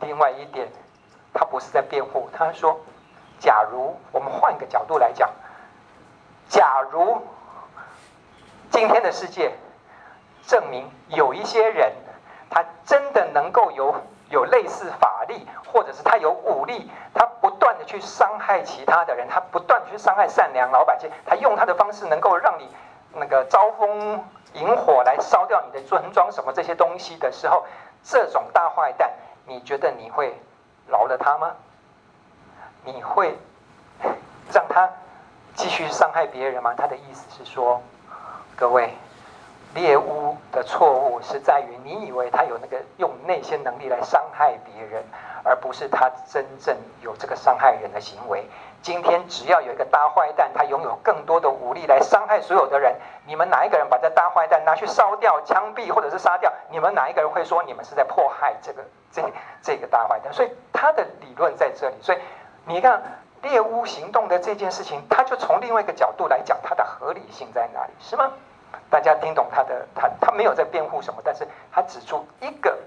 [0.00, 0.68] 另外一点。
[1.34, 2.78] 他不是在辩护，他说
[3.40, 5.30] ：“假如我们换个角度来讲，
[6.46, 7.26] 假如
[8.70, 9.50] 今天的世界
[10.46, 11.90] 证明有一些人，
[12.50, 13.94] 他真的能够有
[14.28, 22.68] 有类似法力，或者是他有武力，他不断的去伤害其他的人，他不断的去伤害善良老百姓，他用他的方式能够让你
[23.14, 27.64] 那个招风引火来烧掉你的村庄什么这些东西的时候，
[28.02, 29.10] 这种大坏蛋，
[29.46, 30.34] 你觉得你会？”
[30.88, 31.52] 饶了他吗？
[32.84, 33.38] 你会
[34.52, 34.90] 让他
[35.54, 36.74] 继续伤害别人吗？
[36.76, 37.80] 他的意思是说，
[38.56, 38.92] 各位，
[39.74, 45.02] 猎巫的错误是在于你以为他有那个用那些能力来伤害别人，
[45.42, 48.46] 而不是他真正有这个伤害人的行为。
[48.82, 52.94] 今天只要有一个大坏蛋，他拥有更多的武力来伤害所有的人，
[53.26, 56.52] 你们哪一个人把这大坏蛋拿去烧掉、枪毙或者是杀掉？
[56.68, 59.22] 你们哪一个人会说你们是在迫害这个这
[59.62, 60.32] 这个大坏蛋？
[60.32, 61.94] 所以他的理论在这里。
[62.02, 62.18] 所以
[62.66, 63.00] 你看
[63.40, 67.92] 猎巫行动的这件事情，他就从另外一个角度来讲，它的合理性在哪里？
[68.00, 68.32] 是吗？
[68.92, 69.88] 大家听懂他的？
[69.94, 72.78] 他他没有在辩护什么，但是他指出一个。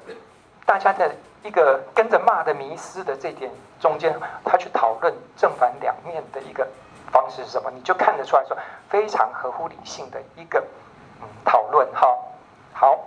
[0.67, 1.13] 大家的
[1.43, 6.67] 一个跟着骂的迷思的这点中间，他去讨论正反两面的一个
[7.11, 7.69] 方式是什么？
[7.69, 8.57] 你就看得出来说
[8.89, 10.59] 非常合乎理性的一个
[11.21, 12.07] 嗯讨论哈。
[12.73, 12.99] 好，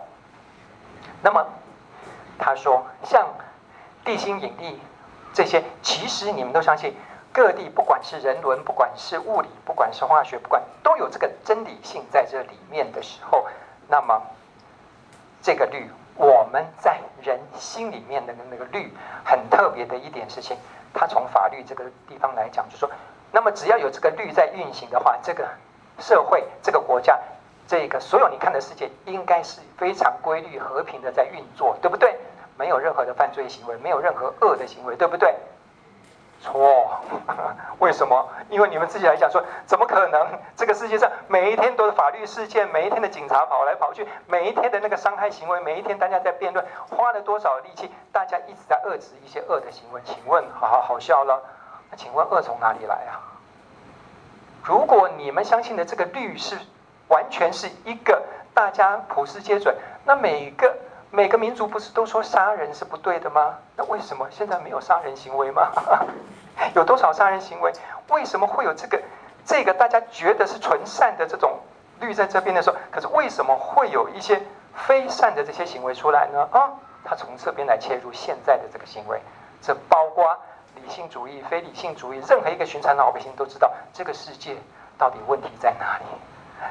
[1.20, 1.44] 那么
[2.38, 3.26] 他说像
[4.04, 4.80] 地心引力
[5.34, 6.96] 这些，其实你们都相信
[7.38, 13.46] 各地不管是人伦，不管是物理，不管是化学，不管都有这个真理性在这里面的时候，
[13.86, 14.20] 那么
[15.40, 15.88] 这个律。
[16.16, 20.56] 我们在人心里面的那个律很特别的一点事情，
[20.92, 22.90] 它从法律这个地方来讲，就说，
[23.30, 25.48] 那么只要有这个律在运行的话，这个
[26.00, 27.16] 社会、这个国家、
[27.68, 32.18] 这个所有你看的世界，应该是非常规律、和平的在运作，对不对？
[32.56, 35.32] 没有任何的犯罪行为，没有任何恶的行为，对不对？
[36.40, 37.00] 错，
[37.80, 38.28] 为什么？
[38.48, 40.26] 因为你们自己来讲说，怎么可能？
[40.56, 47.90] 这个世界上每一天都是法律事件，每一天的警察跑来跑去，每一天的那个伤害行为，每一天大家在辩论，花了多少力气？
[48.12, 50.00] 大家一直在遏制一些恶的行为。
[50.04, 51.42] 请问，好好好笑了。
[51.90, 53.18] 那请问恶从哪里来啊？
[54.62, 56.56] 如果你们相信的这个律是
[57.08, 58.22] 完全是一个
[58.54, 59.74] 大家普世皆准，
[60.04, 60.74] 那每个。
[61.10, 63.54] 每个民族不是都说杀人是不对的吗？
[63.76, 65.70] 那为什么现在没有杀人行为吗？
[66.76, 67.72] 有多少杀人行为？
[68.08, 69.00] 为什么会有这个
[69.46, 71.58] 这个大家觉得是纯善的这种
[72.00, 74.40] 律在这边的时候，可是为什么会有一些
[74.74, 76.46] 非善的这些行为出来呢？
[76.52, 76.70] 啊，
[77.04, 79.18] 他从这边来切入现在的这个行为，
[79.62, 80.36] 这包括
[80.74, 84.54] 理性主义、非理性主义，任何一个寻常老百姓都知道这个世界
[84.98, 86.04] 到底问题在哪里。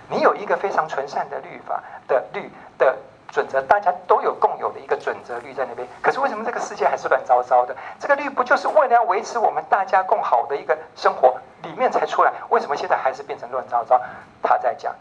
[0.10, 2.96] 你有一个非常纯善的律法的律的。
[3.30, 7.76] 准则大家都有共有的一个准则律在那边，可是为什么这个世界还是乱糟糟的？
[8.00, 12.32] 这个律不就是为了要维持我们大家共好的一个生活里面才出来？
[12.50, 14.02] 为什么现在还是变成乱糟糟？
[14.42, 14.96] 他在讲，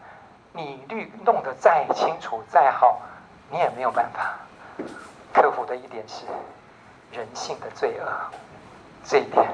[0.51, 2.99] 你律弄得再清楚再好，
[3.49, 4.35] 你也没有办法
[5.33, 6.25] 克服的一点是
[7.11, 8.11] 人性的罪恶，
[9.03, 9.47] 这一点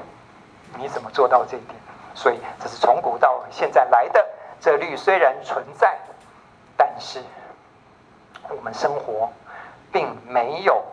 [0.76, 1.76] 你怎么做到这一点？
[2.14, 4.24] 所以这是从古到现在来的。
[4.60, 5.96] 这律虽然存在，
[6.76, 7.22] 但是。
[8.50, 9.30] 我们生活
[9.92, 10.84] 并没有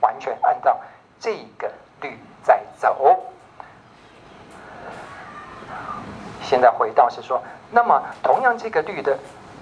[0.00, 0.78] 完全按照
[1.20, 3.22] 这个律在走。
[6.42, 9.18] 现在回到是说，那么同样这个律的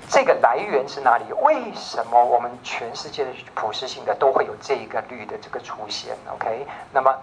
[0.08, 1.24] 这个来源是哪里？
[1.42, 7.14] 为什么我们全世界的普世性的都会有这个律的这个出现？OK，那么。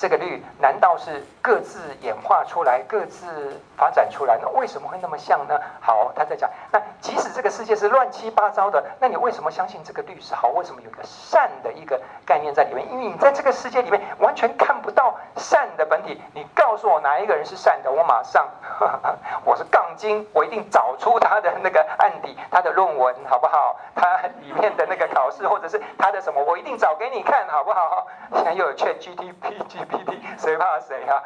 [0.00, 4.38] 这个律难道是各自演化出来、各自发展出来？
[4.40, 5.60] 那为什么会那么像呢？
[5.78, 10.48] 好，他在讲，那即使这个世界是乱七八糟的，那你为什么相信这个律是好？
[10.48, 12.90] 为什么有一个善的一个概念在里面？
[12.90, 16.18] 因为你在这个世界里面完全看不到善的本体。
[16.32, 23.78] 你告诉我哪一个人是善的，我马上，呵 呵我是杠精，我一定找出他的那个案底，他的论文好不好？
[23.94, 28.06] 他里面的那个考试，或者是他的什么，我一定找给你看好不好？
[28.32, 29.89] 现在又有 ChatGPT。
[30.38, 31.22] 谁怕谁啊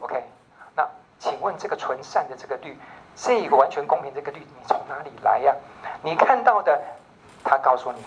[0.00, 0.22] ？OK，
[0.74, 2.78] 那请问这个纯善的这个律，
[3.14, 5.54] 这个完全公平这个律，你从哪里来呀？
[6.02, 6.80] 你看到的，
[7.44, 8.02] 他告诉你，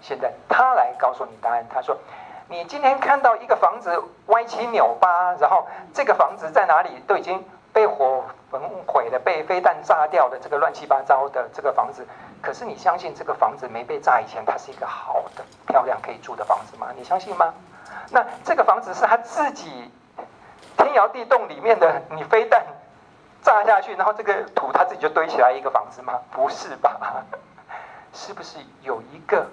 [0.00, 1.64] 现在他来告诉你答案。
[1.72, 1.96] 他说，
[2.48, 12.06] 你今天看到一个房子歪七扭八，然后这个房子在哪里都已经被火焚毁了，被飞弹炸掉的这个乱七八糟的这个房子，
[12.42, 16.88] 可是你相信这个房子没被炸以前，它是一个好的、漂亮可以住的房子吗？
[16.96, 17.54] 你相信吗？
[18.10, 19.90] 那这个房子是他自己
[20.76, 22.64] 天摇地动里面的，你飞弹
[23.42, 26.20] 炸下去，然后这个土他自己就堆起来一个房子吗？
[26.30, 27.24] 不是吧？
[28.12, 29.46] 是不是有一个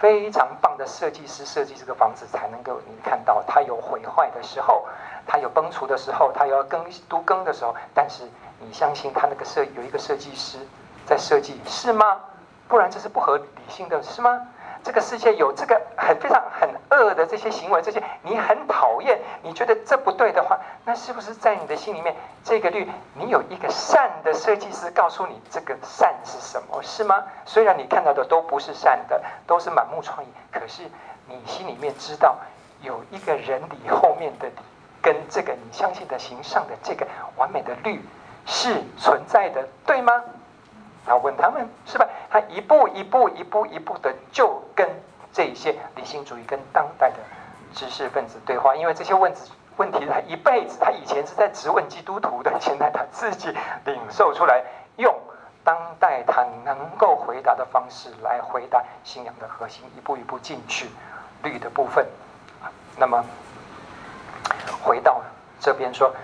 [0.00, 4.86] 非常棒的设计师设计这个房子，才能够你看到它有毁坏的时候，
[5.26, 7.74] 它有崩除的时候，它有要更都更的时候？
[7.92, 8.22] 但是
[8.60, 10.58] 你相信他那个设有一个设计师
[11.04, 12.20] 在设计是吗？
[12.68, 14.46] 不然这是不合理性的，是吗？
[14.82, 27.24] 这个世界有这个很非常很恶的这些行为，这些你很讨厌，你觉得这不对的话，那是不是在你的心里面，这个律你有一个善的设计师告诉你这个善是什么，是吗？
[27.44, 30.82] 虽然你看到的都不是善的，都是满目疮痍，可是
[31.26, 32.36] 你心里面知道
[32.80, 34.54] 有一个人理后面的理
[35.02, 38.00] 跟这个你相信的形上的这个完美的律
[38.46, 40.12] 是存在的，对吗？
[41.08, 42.06] 他问他们是吧？
[42.28, 44.86] 他一步一步一步一步的就跟
[45.32, 47.16] 这些理性主义跟当代的
[47.72, 53.48] 知识分子对话，因为这些问题问题他一辈子，他以前是在质问基督徒的，现在他自己
[53.86, 54.62] 领受出来，
[54.96, 55.18] 用
[55.64, 60.88] 当代他能够回答的方式来回答信仰的核心，一步一步进去
[61.42, 62.06] 律的部分。
[62.98, 63.24] 那么。
[64.80, 65.20] 回到
[65.60, 66.14] 这边说，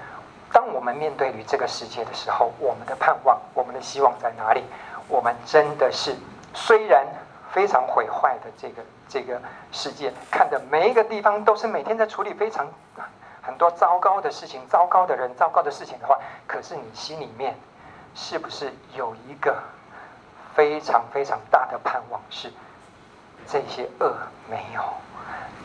[0.65, 4.65] 当我们面对于这个世界的时候，我们的盼望、我们的希望在哪里？
[5.09, 6.17] 我们真的是
[6.55, 7.07] 虽然
[7.53, 9.39] 非常毁坏的这个这个
[9.73, 12.67] 世界，看的每一个地方都是每天在处理非常
[13.43, 17.55] 很多糟糕的事情、糟糕的人、糟糕的事情的话，可是你心里面
[18.15, 19.55] 是不是有一个
[20.55, 22.19] 非常非常大的盼望？
[22.31, 22.51] 是
[23.47, 24.17] 这些恶
[24.49, 24.83] 没有？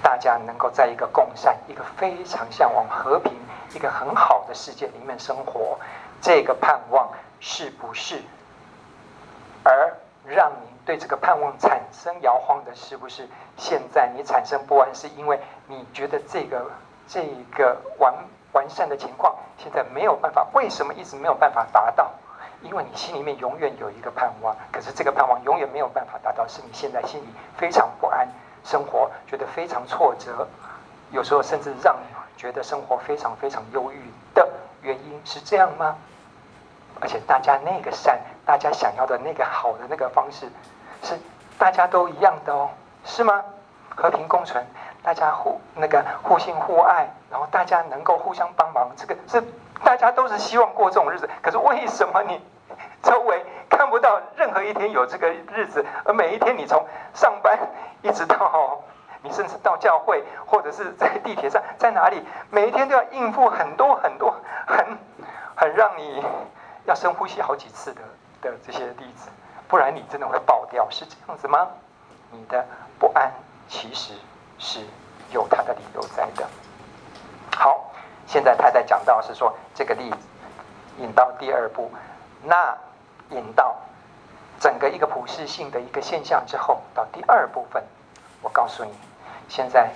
[0.03, 3.33] 大家能够在一个共善、一个非常向往和平、
[3.73, 5.77] 一个很好的世界里面生活，
[6.21, 8.21] 这个盼望是不是？
[9.63, 9.93] 而
[10.25, 13.27] 让你对这个盼望产生摇晃的，是不是？
[13.57, 16.65] 现在你产生不安，是因为你觉得这个
[17.07, 18.13] 这个完
[18.53, 20.47] 完善的情况现在没有办法？
[20.53, 22.11] 为什么一直没有办法达到？
[22.61, 27.27] 因为你心里面永远有一个盼望，可是这个盼望永远没有办法达到，是你现在心里
[27.57, 28.27] 非常不安。
[28.65, 30.45] 生活觉得非常挫折，
[31.11, 34.01] 有时候甚至让你觉得生活非常非常忧郁
[34.33, 34.47] 的
[34.81, 35.97] 原因是这样吗？
[37.01, 40.47] 而且大家那个善，大家想要的那个好的那个方式，
[41.03, 41.19] 是
[41.57, 42.69] 大家都一样的哦，
[43.03, 43.43] 是吗？
[43.93, 44.65] 和平共存，
[45.03, 49.43] 大家互那个互信互爱，然后大家能够互相帮忙，这个是
[49.83, 51.29] 大家都是希望过这种日子。
[51.41, 52.41] 可是为什么你
[53.03, 57.59] 周围看不到任何一天有这个日子，而每一天你从上班
[58.01, 58.81] 一直到
[59.23, 64.33] 你甚至到教会或者是在地铁上，在哪里，每一天都要应付很多很多
[64.65, 64.97] 很
[65.55, 66.23] 很让你
[66.85, 68.01] 要深呼吸好几次的
[68.41, 69.29] 的这些例子，
[69.67, 71.67] 不然你真的会爆掉，是这样子吗？
[72.31, 72.65] 你的
[72.97, 73.31] 不安
[73.67, 74.13] 其实
[74.57, 74.79] 是
[75.31, 76.47] 有它的理由在的。
[77.55, 77.91] 好，
[78.25, 80.17] 现在他在讲到是说这个例子
[80.97, 81.91] 引到第二步，
[82.43, 82.77] 那。
[83.31, 83.75] 引到
[84.59, 87.83] 整个一个普世性的一个现象之后，到第二部分，
[88.41, 88.91] 我告诉你，
[89.49, 89.89] 现在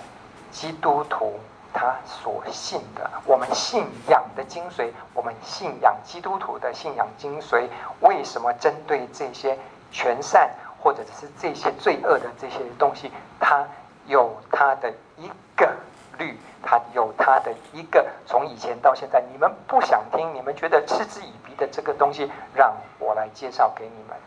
[0.51, 1.39] 基督徒
[1.71, 7.67] 他所信的，我们信仰的精髓，我们信仰基督徒的信仰精髓，
[8.01, 9.57] 为什么针对这些
[9.91, 13.65] 全善或者是这些罪恶的这些东西，他
[14.07, 15.71] 有他的一个
[16.17, 24.17] 律，他有他的一个从以前到现在，你们不想听，你们觉得嗤之以鼻的这个东西，让我来介绍给你们，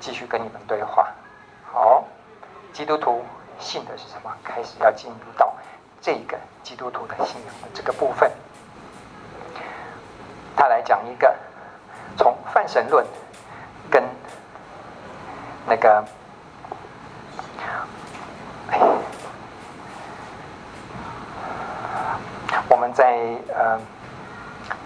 [0.00, 1.12] 继续跟你们对话。
[1.72, 2.04] 好，
[2.72, 3.24] 基督徒
[3.62, 4.30] 信的是什么？
[4.44, 5.54] 开始要进入到
[6.00, 8.30] 这个基督徒的信仰的这个部分。
[10.56, 11.34] 他来讲一个
[12.18, 13.06] 从泛神论
[13.90, 14.02] 跟
[15.66, 16.04] 那个。
[22.68, 23.18] 我们在
[23.54, 23.78] 呃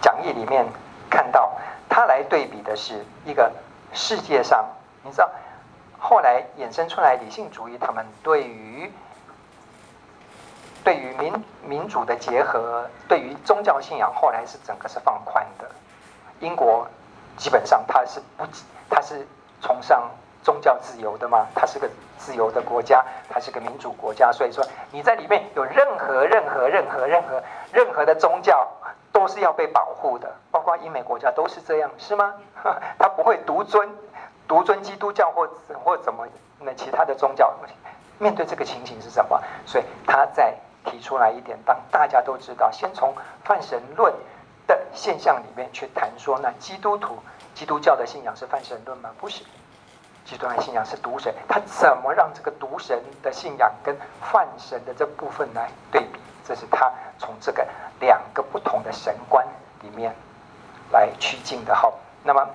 [0.03, 0.67] 讲义里面
[1.09, 1.53] 看到，
[1.89, 3.51] 他来对比的是一个
[3.93, 4.67] 世界上，
[5.03, 5.31] 你知道，
[6.09, 8.89] 后来衍生出来理性主义，他们对于
[10.85, 15.69] 对于民民主的结合，对于宗教信仰，后来是整个是放宽的。
[16.39, 16.87] 英国
[17.37, 18.47] 基本上它是不，
[18.89, 19.27] 它是
[19.61, 20.09] 崇尚。
[20.45, 27.43] 宗教自由的嘛，它是个自由的国家，它是个民主国家，所以说你在里面有任何任何任何任何
[27.73, 28.65] 任何的宗教
[29.11, 32.33] 都是要被保护的，包括英美国家都是这样，是吗？
[32.97, 33.91] 他不会独尊
[34.49, 35.49] 独尊基督教或
[35.85, 36.27] 或怎么
[36.61, 37.55] 那其他的宗教。
[38.19, 39.43] 面对这个情形是什么？
[39.67, 40.55] 所以他在
[40.85, 44.13] 提出来一点，当大家都知道，先从泛神论
[44.67, 47.19] 的现象里面去谈说，那基督徒
[47.55, 49.11] 基督教的信仰是泛神论吗？
[49.21, 49.45] 不是。
[50.25, 56.19] 基督的信仰是独神，他怎么让这个独神的信仰跟泛神的这部分来对比？
[56.45, 57.65] 这是他从这个
[58.01, 59.47] 两个不同的神观
[59.83, 60.15] 里面
[60.91, 61.75] 来趋近的。
[61.75, 61.93] 好，
[62.25, 62.49] 那么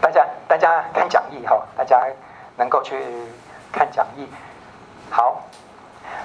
[0.00, 2.00] 大家大家看讲义哈，大家
[2.56, 3.02] 能够去
[3.72, 4.28] 看讲义。
[5.10, 5.42] 好，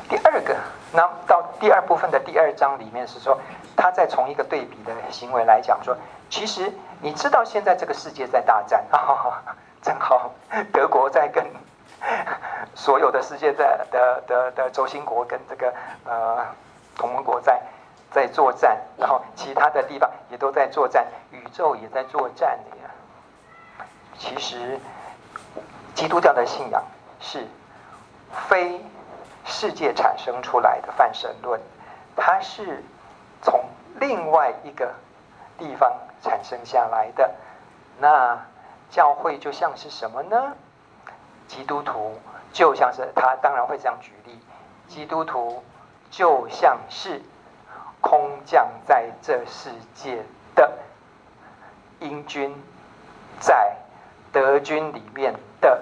[0.08, 0.56] 第二个，
[0.94, 3.40] 那到第二部分的第二章里面是说，
[3.76, 5.96] 他在从一个对比的行为来讲说，
[6.30, 6.72] 其实。
[7.02, 9.42] 你知道现在这个世界在大战啊，
[9.82, 10.30] 正好
[10.74, 11.42] 德国在跟
[12.76, 15.74] 所有的世界的的的的轴心国跟这个
[16.04, 16.46] 呃
[16.98, 17.62] 同盟国在
[18.12, 22.60] 在作战，然后其他的地方也都在作战，宇宙也在作战。
[24.20, 24.78] 其实
[25.96, 26.84] 基督教的信仰
[27.20, 27.48] 是
[28.50, 28.80] 非
[29.46, 31.60] 世界产生出来的泛神论，
[32.16, 32.84] 它是
[33.42, 33.64] 从
[34.00, 34.94] 另外一个
[35.58, 35.92] 地方
[36.22, 37.34] 产生下来的。
[37.98, 38.38] 那
[38.92, 40.54] 教会就像是什么呢？
[41.48, 42.20] 基督徒
[42.52, 44.40] 就像是他当然会这样举例，
[44.88, 45.64] 基督徒
[46.12, 47.22] 就像是
[48.02, 50.24] 空降在这世界
[50.56, 50.72] 的
[52.00, 52.56] 英军，
[53.40, 53.76] 在
[54.32, 55.82] 德军里面的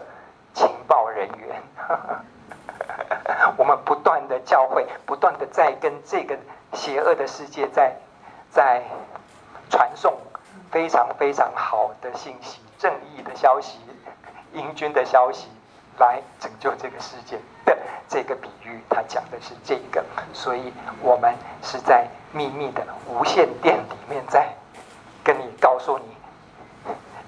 [0.53, 1.61] 情报人员。
[3.57, 6.37] 我们不断的教会，不断的在跟这个
[6.73, 7.95] 邪恶的世界在
[8.49, 8.83] 在
[9.69, 10.17] 传送
[10.71, 13.79] 非常非常好的信息、正义的消息、
[14.53, 15.47] 英军的消息，
[15.97, 17.77] 来拯救这个世界的
[18.07, 20.71] 这个比喻，他讲的是这个，所以
[21.01, 24.53] 我们是在秘密的无线电里面，在
[25.23, 26.16] 跟你告诉你。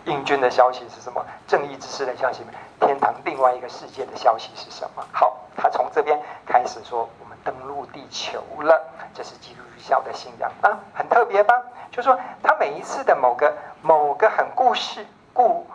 [0.06, 1.24] 英军的消息是什么？
[1.48, 2.44] 正义之士的消息？
[2.80, 5.06] 天堂另外一个世界的消息是什么？
[5.12, 8.82] 好，他从这边开始说，我们登陆地球了，
[9.14, 11.54] 这是基督教的信仰啊，很特别吧？
[11.92, 15.68] 就说他每一次的某个某个很故事故，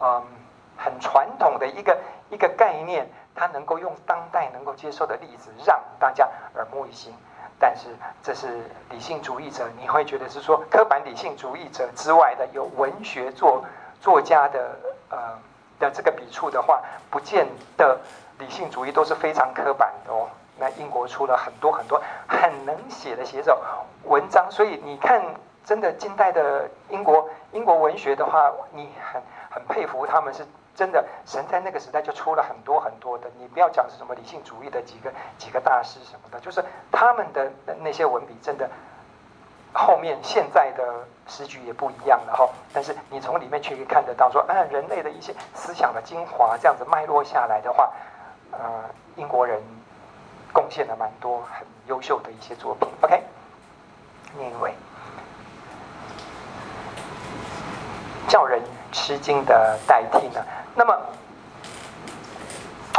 [0.00, 0.22] 嗯，
[0.76, 1.98] 很传统的一个
[2.28, 7.14] 一个概念，他能够用当代能够接受的例子，让大家耳目一新。
[7.58, 7.88] 但是
[8.22, 13.64] 这是理性主义者，你会觉得是说刻板理性主义者之外的有文学作
[14.00, 14.78] 作家的
[15.10, 15.18] 呃
[15.78, 17.46] 的这个笔触的话，不见
[17.76, 17.98] 得
[18.38, 20.28] 理性主义都是非常刻板的哦。
[20.58, 23.60] 那英国出了很多很多很能写的写手
[24.04, 25.22] 文章，所以你看，
[25.64, 30.46] 真的近代的英国英国文学的话，你很很佩服他们是。
[30.74, 33.30] 真的，神在那个时代就出了很多很多的。
[33.38, 38.68] 你不要讲是什么理性主义的几个几个大师什么的，就是他们的那些文笔，真的
[39.72, 42.48] 后面现在的时局也不一样了哈。
[42.72, 47.92] 但是你从里面却可以看得到说，啊，人类的一些思想的精华，这样子脉络下来的话，
[48.50, 48.58] 呃，
[49.14, 49.62] 英国人
[50.52, 52.88] 贡献了蛮多很优秀的一些作品。
[53.00, 53.22] OK，
[54.38, 54.74] 另一位
[58.26, 58.60] 叫人
[58.94, 60.40] 吃惊的代替呢？
[60.76, 60.96] 那么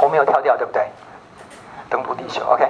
[0.01, 0.91] 我没有跳掉，对不对？
[1.89, 2.69] 登陆地球，OK。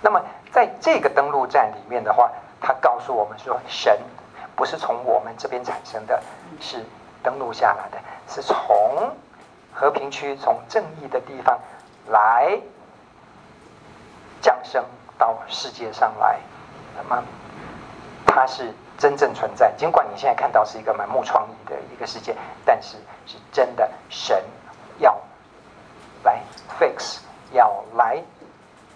[0.00, 0.22] 那么
[0.52, 3.98] 在这个登陆战里面的话，他告诉我们说，神
[4.54, 6.22] 不是从我们这边产生的，
[6.60, 6.82] 是
[7.24, 7.98] 登陆下来的，
[8.28, 9.12] 是从
[9.74, 11.58] 和平区、从正义的地方
[12.06, 12.56] 来
[14.40, 14.84] 降生
[15.18, 16.38] 到世界上来。
[16.96, 17.22] 那么
[18.24, 18.72] 他是。
[18.98, 22.34] 真正存在，尽管你现在看到是一个满目疮痍的一个世界，
[22.64, 24.42] 但是是真的神
[24.98, 25.20] 要
[26.24, 26.40] 来
[26.80, 27.18] fix，
[27.52, 28.22] 要来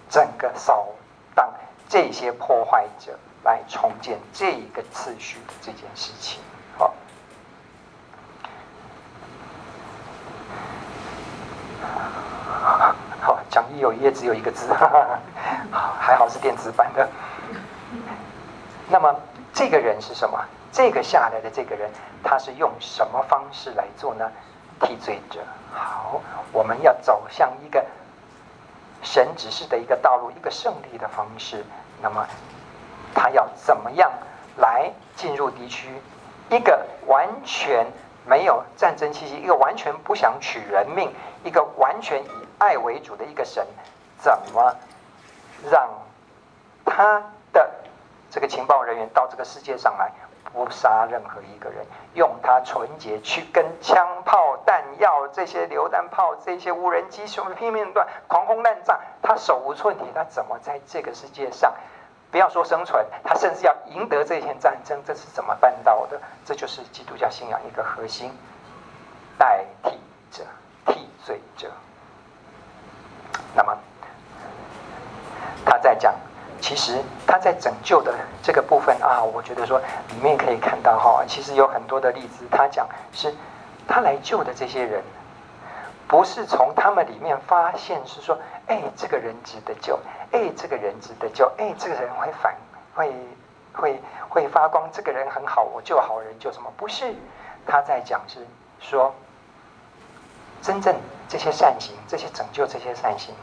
[0.08, 0.88] 整个扫
[1.34, 1.52] 荡
[1.88, 6.40] 这些破坏者，来重建这一个次序的这件事情。
[6.78, 6.94] 好，
[13.20, 14.72] 好，讲义有一页只有一个字，
[15.70, 17.06] 还好是电子版的。
[18.88, 19.14] 那么。
[19.52, 20.44] 这个人是什么？
[20.72, 21.90] 这个下来的这个人，
[22.22, 24.30] 他是用什么方式来做呢？
[24.80, 25.40] 替罪者。
[25.72, 26.20] 好，
[26.52, 27.84] 我们要走向一个
[29.02, 31.64] 神指示的一个道路，一个胜利的方式。
[32.00, 32.24] 那么，
[33.14, 34.10] 他要怎么样
[34.56, 35.90] 来进入敌区？
[36.48, 37.84] 一个完全
[38.24, 43.66] 没有战争气息，一个完全不想取人命，一个完全以爱为主的一个神，
[44.18, 44.74] 怎么
[45.68, 45.88] 让
[46.84, 47.22] 他
[47.52, 47.68] 的？
[48.30, 50.12] 这个情报人员到这个世界上来，
[50.52, 61.74] 不杀任何一个人，用他纯洁去跟枪炮弹药这些榴弹炮、这些无人机什么拼命乱、狂轰滥炸，他手无寸铁，他怎么在这个世界上，
[62.30, 66.20] 不要说生存，他甚至要赢得这些战争，这是怎么办到的？
[66.44, 68.32] 这就是基督教信仰一个核心：
[69.36, 69.98] 代替
[70.30, 70.44] 者、
[70.86, 71.68] 替罪者。
[73.54, 73.76] 那么
[75.64, 76.14] 他在讲。
[76.60, 82.44] 其实他在拯救的这个部分啊，我觉得说里面可以看到哈，其实有很多的例子。
[82.50, 83.34] 他讲是，
[83.88, 85.02] 他来救的这些人，
[86.06, 89.98] 不是从他们里面发现是说，哎，这个人值得救，
[90.32, 92.54] 哎，这个人值得救，哎，这个人会反
[92.94, 93.14] 会
[93.72, 96.70] 会会发光，这个人很好，我救好人救什么？
[96.76, 97.14] 不是，
[97.66, 98.46] 他在讲是
[98.80, 99.14] 说，
[100.60, 100.94] 真正
[101.28, 103.34] 这些善行，这些拯救这些善行，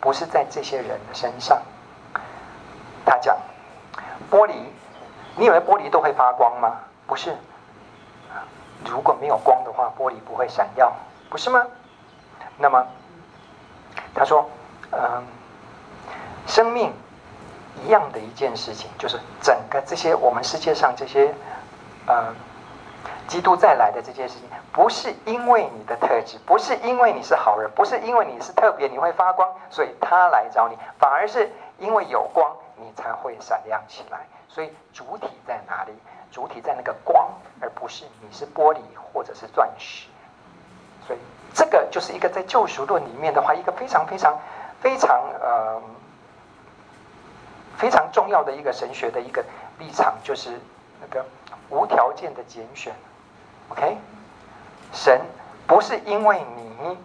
[0.00, 1.60] 不是在这些人的身上。
[3.04, 3.36] 他讲，
[4.30, 4.52] 玻璃，
[5.36, 6.76] 你以为玻璃都会发光吗？
[7.06, 7.36] 不是，
[8.84, 10.92] 如果没有光的话，玻璃不会闪耀，
[11.28, 11.66] 不是吗？
[12.58, 12.86] 那么，
[14.14, 14.48] 他说，
[14.92, 15.24] 嗯，
[16.46, 16.92] 生命
[17.84, 21.34] 一样的一件事情，就是整个这些我们世界上这些，
[22.06, 22.34] 嗯，
[23.26, 31.50] 基督再来的这件事情，不是因为你的特质，不是因为你是好人，不是因为你是特别你会发光，所以他来找你，反而是。
[31.80, 34.26] 因为有光，你才会闪亮起来。
[34.48, 35.92] 所以主体在哪里？
[36.32, 37.28] 主体在那个光，
[37.60, 38.78] 而不是你是玻璃
[39.12, 40.06] 或者是钻石。
[41.06, 41.18] 所以
[41.52, 44.38] 这个就是一个在救赎论里面的话，一个非常非常
[44.80, 45.82] 非常呃
[47.76, 49.44] 非常重要的一个神学的一个
[49.78, 50.50] 立场，就是
[51.00, 51.24] 那个
[51.68, 52.94] 无条件的拣选。
[53.70, 53.98] OK，
[54.92, 55.20] 神
[55.66, 56.96] 不是因为你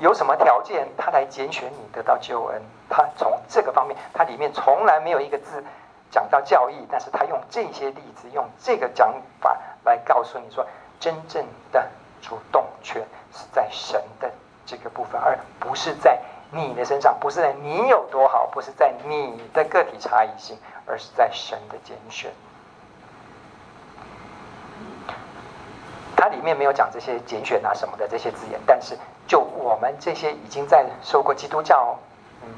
[0.00, 2.60] 有什么条件，他来拣选你得到救恩。
[2.88, 5.64] 他从这个方面，他里面从来没有一个字。
[6.12, 10.66] 讲到教义，但是他用这些例子，用这个讲法来告诉你说，
[10.98, 11.88] 真正的
[12.20, 13.00] 主动权
[13.32, 14.28] 是在神的
[14.66, 16.18] 这个部分，而不是在
[16.50, 22.32] 你的身上，不是在你有多好，不是在你的个体差异性，而是在神的拣选。
[26.20, 28.94] 它里面没有讲这些拣选啊什么的这些字眼，但是
[29.26, 31.98] 就我们这些已经在受过基督教
[32.42, 32.48] 嗯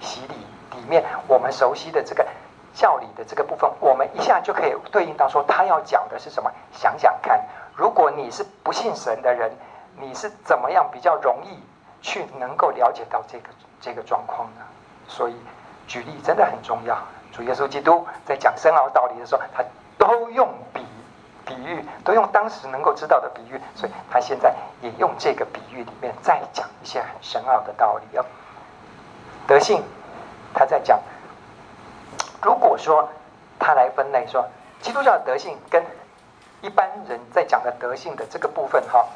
[0.00, 0.34] 洗礼
[0.78, 2.26] 里面，我们熟悉的这个。
[2.74, 6.50] 教理的这个部分，我们一下就可以对应到说，他要讲的是什么？
[6.72, 7.38] 想想看，
[7.76, 9.52] 如果你是不信神的人，
[10.00, 11.62] 你是怎么样比较容易
[12.00, 13.48] 去能够了解到这个
[13.78, 14.62] 这个状况呢？
[15.06, 15.36] 所以
[15.86, 16.96] 举例真的很重要。
[17.30, 19.62] 主耶稣基督在讲深奥道理的时候，他
[19.98, 20.80] 都用比
[21.52, 28.24] 比喻，都用当时能够知道的比喻，所以他现在也用这个比喻里面再讲一些很深奥的道理哦。
[29.46, 29.82] 德性，
[30.54, 30.98] 他在讲。
[32.42, 33.06] 如果说
[33.58, 34.48] 他来分类说，
[34.80, 35.84] 基督教的德性跟
[36.62, 39.06] 一般人在讲的德性的这个部分哈，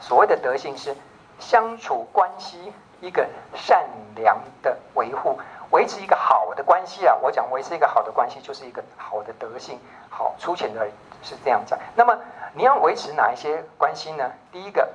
[0.00, 0.96] 所谓的德性是
[1.38, 3.86] 相处关系一个善
[4.16, 5.38] 良的维护，
[5.70, 7.14] 维持一个好的关系啊。
[7.22, 9.78] 我讲维持一个好的关系，就是一个好的德性。
[10.10, 10.92] 好，粗浅的而已
[11.22, 11.78] 是这样讲。
[11.94, 12.18] 那么
[12.54, 14.30] 你要维持哪一些关系呢？
[14.50, 14.88] 第一个，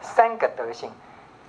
[0.00, 0.90] 三个德性，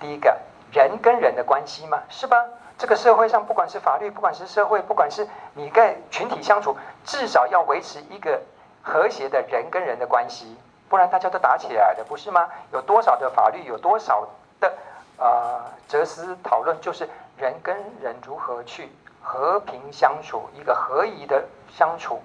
[0.00, 0.38] 第一个
[0.72, 2.44] 人跟人的关系嘛，是吧？
[2.78, 8.40] 这个社会上，不管是法律，不管是社会，不管是你跟群体相处，至少要维持一个
[8.82, 10.56] 和谐的人跟人的关系，
[10.88, 12.48] 不然大家都打起来了，不是吗？
[12.72, 14.26] 有多少的法律，有多少
[14.58, 14.72] 的、
[15.16, 18.90] 呃、哲思讨论，就是人跟人如何去
[19.20, 22.20] 和平相处，一个合宜的相处。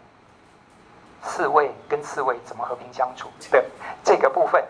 [1.24, 3.64] 刺猬跟刺猬怎么和平相处的
[4.04, 4.64] 这个部分，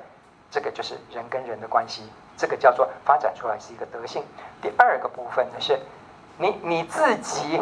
[0.50, 2.04] 这个就是人跟人的关系。
[2.38, 4.24] 这个叫做发展出来是一个德性。
[4.62, 5.80] 第二个部分呢是，
[6.38, 7.60] 你你自己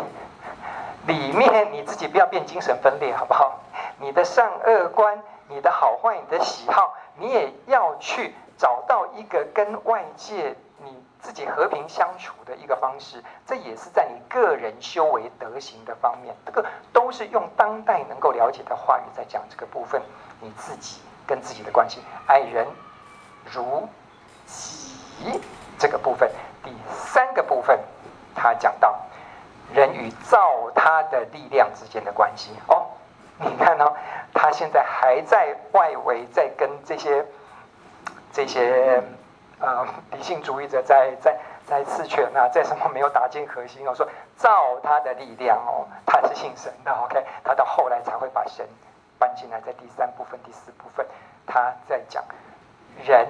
[1.08, 3.60] 里面你自己不要变精神分裂，好不好？
[4.00, 13.24] 你的善恶观、你的好坏、你的喜好，你也要去找到一个跟外界你自己和平相处的一个方式。
[13.46, 20.02] 这也是在你个人修为德行的方面，这个都是用当代能够了解的话语在讲这个部分。
[20.42, 22.68] 你自己跟自己的关系，爱人
[23.52, 23.88] 如。
[24.48, 25.42] 己
[25.80, 26.30] 这个部分，
[26.64, 27.80] 第三个部分，
[28.36, 28.96] 他讲到
[29.74, 32.52] 人与造他的力量之间的关系。
[32.68, 32.86] 哦，
[33.40, 33.92] 你看哦，
[34.36, 37.26] 他现在还在外围，在跟这些
[38.32, 39.02] 这些
[39.60, 46.92] 呃理性主义者在在在刺拳啊，在什么没有打进核心哦，说造他的力量哦，他是信神的。
[46.92, 48.68] OK，他到后来才会把神
[49.18, 51.06] 搬进来，在第三部分、第四部分，
[51.46, 52.24] 他在讲
[53.06, 53.28] 人。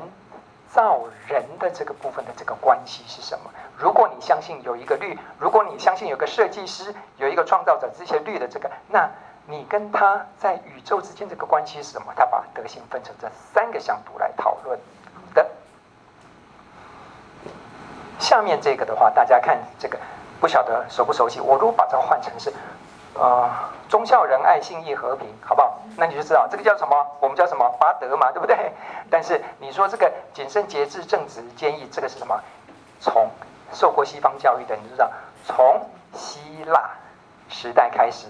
[0.67, 0.99] 造
[1.29, 3.49] 人的这个部分的这个关系是什么？
[3.77, 9.09] 如果你相信有一个律，如果你相信有个设计师，有一个创造者，这些律的这个，那
[9.47, 12.11] 你跟他在宇宙之间这个关系是什么？
[12.13, 14.77] 他把德性分成这三个向度来讨论
[15.33, 15.49] 的。
[18.19, 19.97] 下面这个的话，大家看这个，
[20.39, 21.39] 不晓得熟不熟悉？
[21.39, 22.53] 我如果把这个换成是。
[23.17, 23.49] 呃，
[23.87, 25.79] 忠孝仁爱信义和平，好不好？
[25.95, 27.07] 那你就知道这个叫什么？
[27.21, 27.65] 我们叫什么？
[27.79, 28.73] 八德嘛，对不对？
[29.09, 32.37] 但是你说这个谨慎节制正直坚毅，这个是什么？
[32.99, 33.29] 从
[33.71, 35.09] 受过西方教育的，你知道，
[35.45, 35.79] 从
[36.13, 36.89] 希腊
[37.47, 38.27] 时代开始，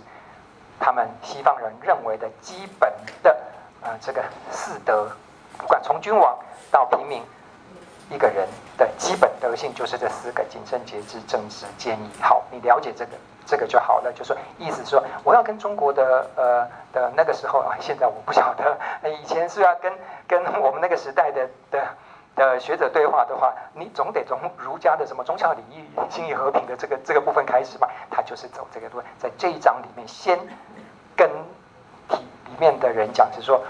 [0.80, 3.36] 他们西方人认为的基本的
[3.82, 5.10] 呃这个四德，
[5.58, 6.38] 不管从君王
[6.70, 7.24] 到平民，
[8.10, 8.48] 一个人
[8.78, 12.10] 的基本德性就是这四个：谨慎节制正直坚毅。
[12.22, 13.12] 好，你了解这个。
[13.48, 18.76] 这个就好了，就说意思说，我要跟中国的呃的那个时候啊， 现在我不晓得，
[19.08, 19.94] 以前是要跟
[20.28, 21.88] 跟我们那个时代的的
[22.36, 27.88] 的学者对话的话，你总得从儒家的什么忠孝礼义、信义和平的这个这个部分开始吧。
[28.10, 30.40] 他就是走这个路，在这一章里面，先
[31.16, 31.30] 跟
[32.10, 33.62] 体里面的人讲，是说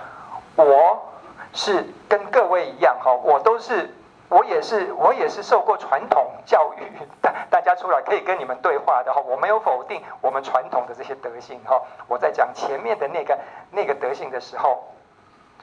[0.56, 1.04] 我
[1.52, 3.94] 是跟各位一样哈，我都是。
[4.36, 6.92] 我也是，我也是受过传统教育，
[7.24, 9.22] 大大家出来可以跟你们对话的哈。
[9.22, 11.82] 我没有否定我们传统的这些德性哈。
[12.10, 13.40] 我在讲前面的那个
[13.72, 14.84] 那个德性的时候，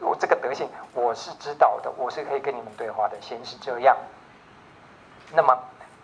[0.00, 3.16] 我这个德性我是知道的，我是可以跟你们对话的。
[3.20, 3.94] 先是这样，
[5.34, 5.54] 那么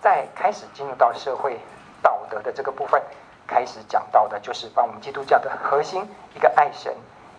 [0.03, 1.59] 在开始进入到社会
[2.03, 3.03] 道德的这个部分
[3.47, 6.95] 开始讲到的，就是把我们基督教的核心一个爱神、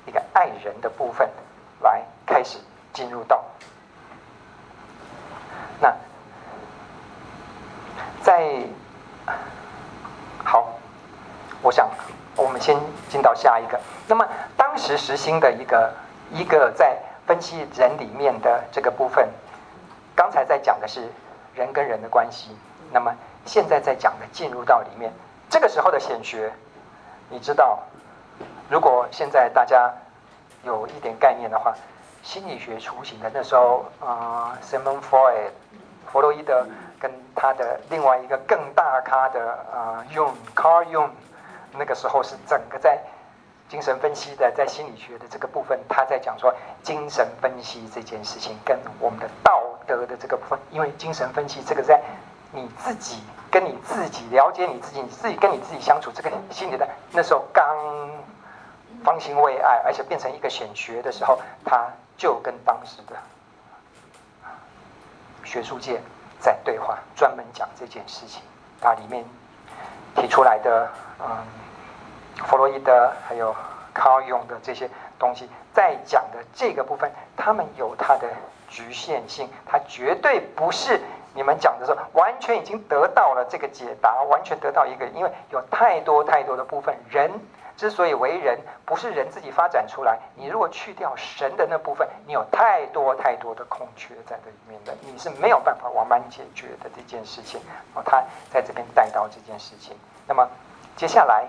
[0.07, 1.30] 一个爱人的部分
[1.82, 2.57] 来开始
[2.93, 3.45] 进入到。
[5.82, 5.93] 那
[8.21, 8.63] 在
[10.43, 10.73] 好，
[11.61, 11.89] 我想
[12.36, 12.77] 我们先
[13.09, 13.80] 进到下一个。
[14.07, 14.27] 那么
[14.57, 15.93] 当时实行的一个
[16.32, 19.30] 一个在分析人里面的这个部分，
[20.15, 21.07] 刚才在讲的是
[21.53, 22.55] 人跟人的关系。
[22.91, 23.13] 那么
[23.45, 25.13] 现在在讲的进入到里面，
[25.49, 26.51] 这个时候的显学，
[27.30, 27.80] 你知道，
[28.69, 29.93] 如果现在大家
[30.63, 31.73] 有一点概念的话，
[32.23, 35.51] 心理学雏形的那时候啊，Sigmund Freud，
[36.12, 36.66] 弗洛伊德
[36.99, 41.10] 跟他的另外一个更大咖的啊，Jung，Carl Jung，
[41.74, 42.99] 那个时候是整个在
[43.70, 46.53] 精神分析的，在心理学的这个部分，他在讲说
[46.84, 52.01] 精神分析这件事情跟我们的道德的这个部分，因为精神分析这个在。
[52.51, 57.64] 你自己跟你自己了解你自己，你自己跟你自己相处，这个心理的那时候刚
[59.03, 61.88] 方兴未艾，而且变成一个显学的时候，他
[62.18, 63.16] 就跟当时的
[65.50, 66.00] 学术界
[66.39, 68.43] 在对话，专门讲这件事情。
[68.80, 69.26] 它里面
[70.16, 70.88] 提出来的，
[71.20, 71.28] 嗯，
[72.45, 73.56] 弗洛伊德还有
[73.91, 74.88] 卡永的这些
[75.18, 78.30] 东西，在讲的这个部分，他们有它的
[78.68, 81.02] 局限性，它绝对不是。
[81.34, 86.95] 你们讲的时候，完全已经得到了这个解答，完全得到一个，因为有太多太多的部分。
[87.10, 87.32] 人
[87.80, 90.19] 之所以为人，不是人自己发展出来。
[90.36, 97.61] 你如果去掉神的那部分，你有太多太多的空缺在这里面的，你是没有办法完满解决的这件事情。
[97.93, 98.21] 哦，他
[98.51, 99.95] 在这边带到这件事情。
[100.27, 100.45] 那么
[100.97, 101.47] 接下来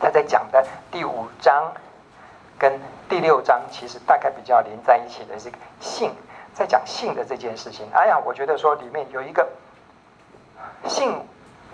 [0.00, 1.70] 他在讲的第五章
[2.58, 6.14] 跟第六章，其实大概比较连在一起的这个性。
[6.54, 9.46] 在讲性的这件事情，哎呀，我觉得说里面有一个
[10.86, 11.20] 性，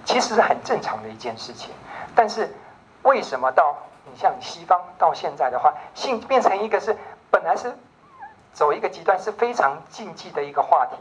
[0.05, 1.71] 其实是很正常的一件事情。
[2.13, 2.53] 但是
[3.03, 6.97] 为什么到你像西方到现在的话，性变成一个是
[7.31, 7.77] 本来是
[8.53, 10.97] 走一个极端是非常禁忌的一个话题。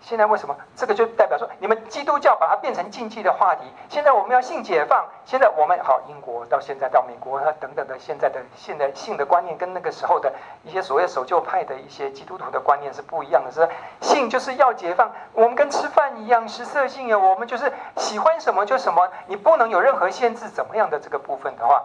[0.00, 3.62] 现在为什么这个就代表说你们基督教把它变成禁忌的话题？
[3.88, 10.32] 现在我们要性解放，现在我们好，英国到现在到美国啊等等的，现在的现在性的观念跟那个时候的
[10.62, 13.50] 一些所谓守旧派的一些基督徒的观念是不一样的。
[13.50, 13.68] 是
[14.00, 21.82] 性就是要解放，我们跟吃饭一样，食色性也，我们就是喜欢什么就什么，你不能有任何限制，怎么样的这个部分的话，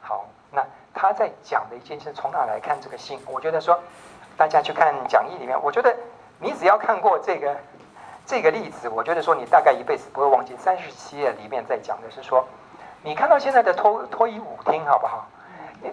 [0.00, 3.20] 好，那他在讲的一件事，从哪来看这个性？
[3.26, 3.78] 我觉得说，
[4.38, 5.94] 大家去看讲义里面，我觉得。
[6.40, 7.56] 你只要看过这个
[8.26, 10.56] 这个例子，我觉得说你大概一辈子不会忘记。
[10.56, 12.46] 三十七页里面在讲的是说，
[13.02, 15.26] 你看到现在的脱脱衣舞厅好不好？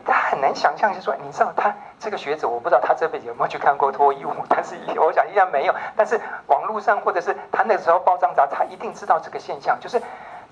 [0.03, 5.75] 他很难想象，就是说，你知道他这个学者，我不知道他这辈子有没有去看过脱衣舞，但是我想应该没有。
[5.95, 10.01] 但是网络上或者是他那时候报章杂志，他一定知道这个现象，就是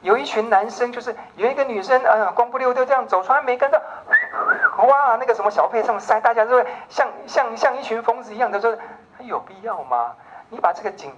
[0.03, 3.81] 有一群男生，就是有一个女生，嗯、呃，光不溜丢这样走出来，没跟到，
[4.87, 8.59] 哇，那个什么小费上塞，大家就会像像像一群疯子一样的
[9.17, 9.25] 说。
[9.25, 10.15] 有必要吗？
[10.49, 11.11] 你把这个景，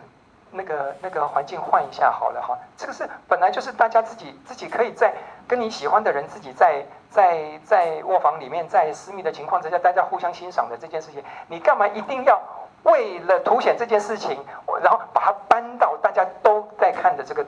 [0.51, 2.57] 那个那个环境换一下好了哈。
[2.77, 5.13] 这个是本来就是大家自己自己可以在
[5.47, 12.41] 跟你喜欢的人自己在在在卧房里面，在私密的情况之下，大家互相欣赏的这件事情，你干嘛一定要
[12.83, 14.37] 为了凸显这件事情，
[14.81, 17.43] 然后把它搬到大家都在看的这个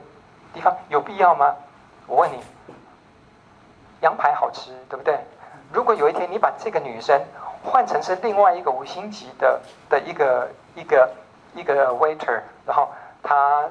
[0.52, 0.76] 地方？
[0.88, 1.54] 有必要吗？
[2.06, 2.42] 我问你，
[4.00, 5.18] 羊排好吃，对不对？
[5.72, 7.22] 如果有一天你把这个女生。
[7.68, 11.10] 换成是另外一个五星级的的一个一个
[11.54, 12.88] 一个 waiter，然后
[13.22, 13.68] 他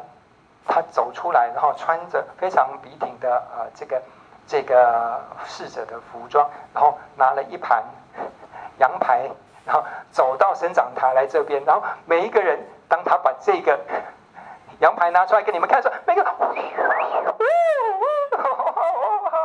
[0.67, 4.01] 他走出来，然后穿着非常笔挺的呃这个
[4.45, 7.83] 这个侍者的服装，然后拿了一盘
[8.79, 9.29] 羊排，
[9.65, 13.79] 然后走到生长台来这边，然后每一个人当他把这个
[14.79, 16.33] 羊排拿出来给你们看的时候，每个，好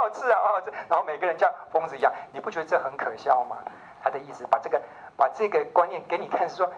[0.03, 3.57] 好吃啊，好好吃，然后每个人像疯子一样，你不觉得这很可笑吗？
[4.03, 4.81] 他的意思，把这个
[5.17, 6.71] 把这个观念给你看，是说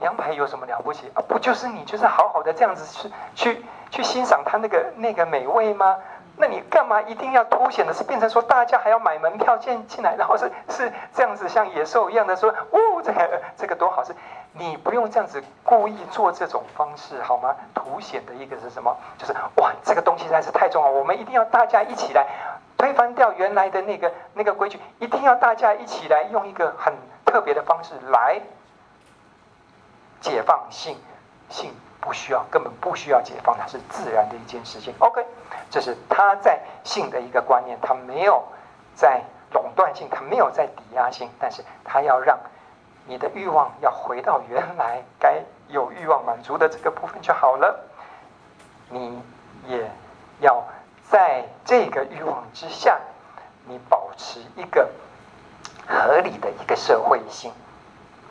[0.00, 1.22] 羊排有什么了不起啊？
[1.28, 5.96] 不就是你就是好好的这样子去去去欣赏它那个那个美味吗？
[6.34, 14.14] 那你干嘛一定要凸显的是变成说大家还要买门票进进来，然后是是这样子像野兽一样的说，哦，这个这个多好吃！
[14.54, 17.54] 你不用这样子故意做这种方式好吗？
[17.74, 18.96] 凸显的一个是什么？
[19.18, 22.26] 就是哇，这个东西实在是太重要，我们一定要大家一起来。
[22.82, 26.92] 推翻掉原来的那个那个规矩，一定要大家一起来用一个很
[27.24, 28.40] 特别的方式来
[30.20, 30.96] 解放性。
[31.48, 34.92] 性不需要，根本不需要解放，它是自然的一件事情。
[34.98, 35.24] OK，
[35.70, 38.42] 这是他在性的一个观念，他没有
[38.96, 39.22] 在
[39.52, 42.36] 垄断性，他没有在抵押性，但是他要让
[43.06, 47.78] 你的欲望要回到原来该有欲望满足的这个部分就好了。
[48.88, 49.22] 你
[49.68, 49.88] 也。
[50.40, 50.60] 要
[51.12, 52.98] 在这个欲望之下，
[53.66, 54.88] 你保持一个
[55.86, 57.52] 合理的一个社会性。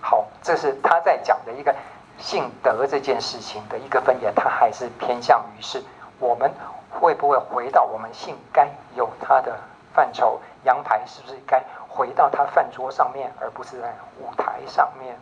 [0.01, 1.75] 好，这是他在讲的一个
[2.17, 5.83] 性德这件事情的一个分野，他还是偏向于是
[6.17, 6.51] 我们
[6.89, 9.55] 会不会回到我们性该有它的
[9.93, 10.41] 范畴？
[10.63, 15.15] 羊排是不是该回到他饭桌上面，而不是在舞台上面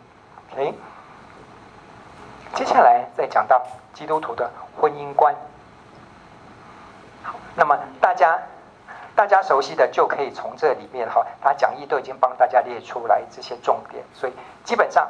[0.53, 0.74] ？OK，
[2.55, 3.62] 接下来再讲到
[3.93, 4.49] 基督徒的
[4.80, 5.36] 婚姻观。
[7.55, 8.39] 那么大家
[9.15, 15.07] 大家熟悉的就可以从这里面哈，他讲义都已经帮大家列出来这些重点，所以基本上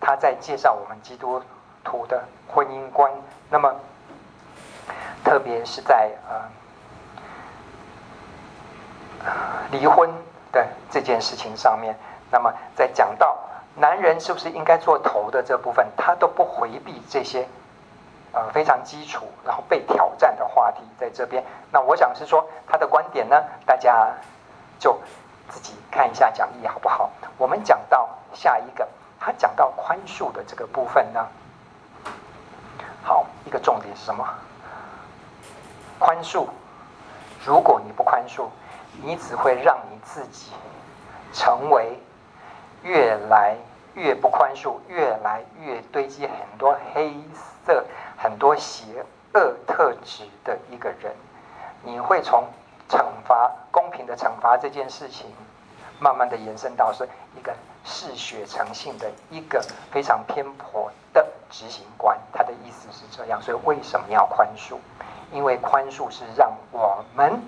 [0.00, 1.42] 他在介绍我们基督
[1.84, 3.12] 徒的婚姻观。
[3.50, 3.74] 那么
[5.24, 6.40] 特别是在呃。
[9.70, 10.10] 离婚
[10.50, 11.96] 的这件事情上面，
[12.28, 13.38] 那么在讲到
[13.76, 17.46] 男人是不是应该做头的这部分，他都不回避这些
[18.32, 21.44] 呃非常基础然后被挑战的话题在这边。
[21.70, 24.10] 那我想是说他的观点呢，大家
[24.78, 24.98] 就
[25.48, 27.10] 自己看一下讲义好不好？
[27.38, 28.88] 我们讲到下一个，
[29.20, 31.26] 他讲到宽恕的这个部分呢，
[33.02, 34.26] 好，一个重点是什么？
[35.98, 36.46] 宽恕，
[37.44, 38.48] 如果你不宽恕。
[39.02, 40.52] 你只会让你自己
[41.32, 41.98] 成为
[42.82, 43.56] 越来
[43.94, 47.14] 越不宽恕，越来越堆积很多黑
[47.64, 47.82] 色、
[48.22, 49.04] 很多邪
[49.34, 51.12] 恶特质的一个人。
[51.82, 52.44] 你会从
[52.88, 55.26] 惩罚、公平的惩罚这件事情，
[55.98, 57.52] 慢慢的延伸到是一个
[57.84, 59.60] 嗜血成性的一个
[59.90, 62.16] 非常偏颇的执行官。
[62.32, 64.76] 他的意思是这样，所以为什么要宽恕？
[65.32, 67.42] 因为宽恕是让我们。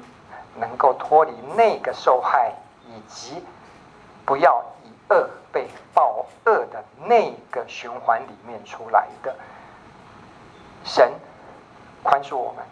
[0.57, 2.55] 能够脱离那个受害，
[2.87, 3.45] 以及
[4.25, 9.35] 不要以恶被报恶的那个循环里面出来的。
[10.85, 11.13] 神
[12.03, 12.65] 宽恕我们，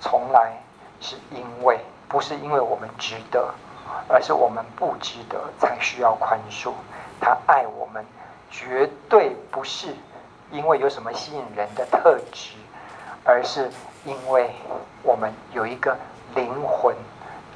[0.00, 0.60] 从来
[1.00, 3.54] 是因为不是因为我们值得，
[4.08, 6.72] 而是我们不值得才需要宽恕。
[7.20, 8.04] 他爱我们，
[8.50, 9.94] 绝对不是
[10.50, 12.56] 因为有什么吸引人的特质，
[13.24, 13.70] 而是
[14.04, 14.50] 因为
[15.02, 15.96] 我们有一个。
[16.34, 16.94] 灵魂，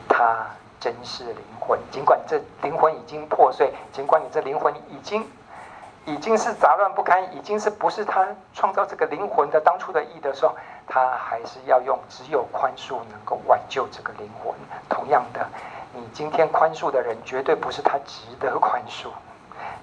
[0.08, 0.46] 他
[0.80, 1.78] 真是灵魂。
[1.90, 5.22] 尽管这灵魂已经破碎，尽管你这灵魂已经
[6.04, 10.54] 已经是杂乱不堪，已经是不是他创造这个灵魂的当初的意的时候，
[10.86, 14.52] 他还是要用只有宽恕能够挽救这个灵魂。
[14.88, 15.46] 同样的，
[15.92, 19.08] 你今天宽恕的人，绝对不是他值得宽恕，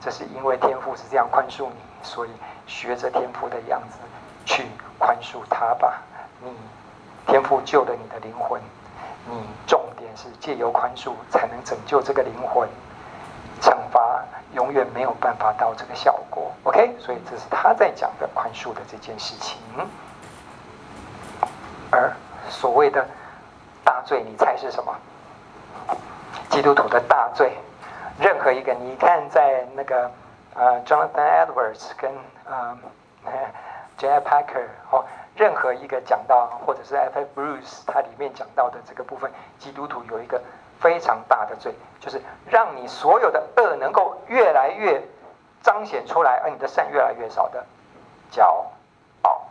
[0.01, 2.29] 这是因为天父是这样宽恕你，所以
[2.67, 3.97] 学着天父的样子
[4.45, 4.65] 去
[4.97, 6.01] 宽恕他吧。
[6.41, 6.51] 你
[7.27, 8.61] 天父救了你的灵魂。
[9.31, 9.35] 你
[9.67, 12.67] 重点是借由宽恕才能拯救这个灵魂，
[13.61, 14.08] 惩罚
[14.53, 16.51] 永远没有办法到这个效果。
[16.63, 19.57] OK，所以这是他在讲的宽恕的这件事情。
[21.91, 22.11] 而
[22.49, 23.05] 所谓的
[23.83, 24.95] 大罪，你猜是什么？
[26.49, 27.57] 基督徒的大罪，
[28.19, 30.11] 任何一个，你看在那个
[30.55, 32.11] 呃，Jonathan Edwards 跟
[32.45, 32.77] 呃，
[33.97, 34.19] J.I.
[34.21, 35.05] Packer 哦。
[35.35, 37.25] 任何一个讲到，或者是 F.F.
[37.33, 40.41] Bruce，它里面讲到的这个部分，基督徒有一个
[40.79, 45.01] 非常大的罪，就是让你所有的恶能够越来越
[45.61, 47.65] 彰显出来，而你的善越来越少的
[48.31, 48.43] 骄
[49.23, 49.41] 傲，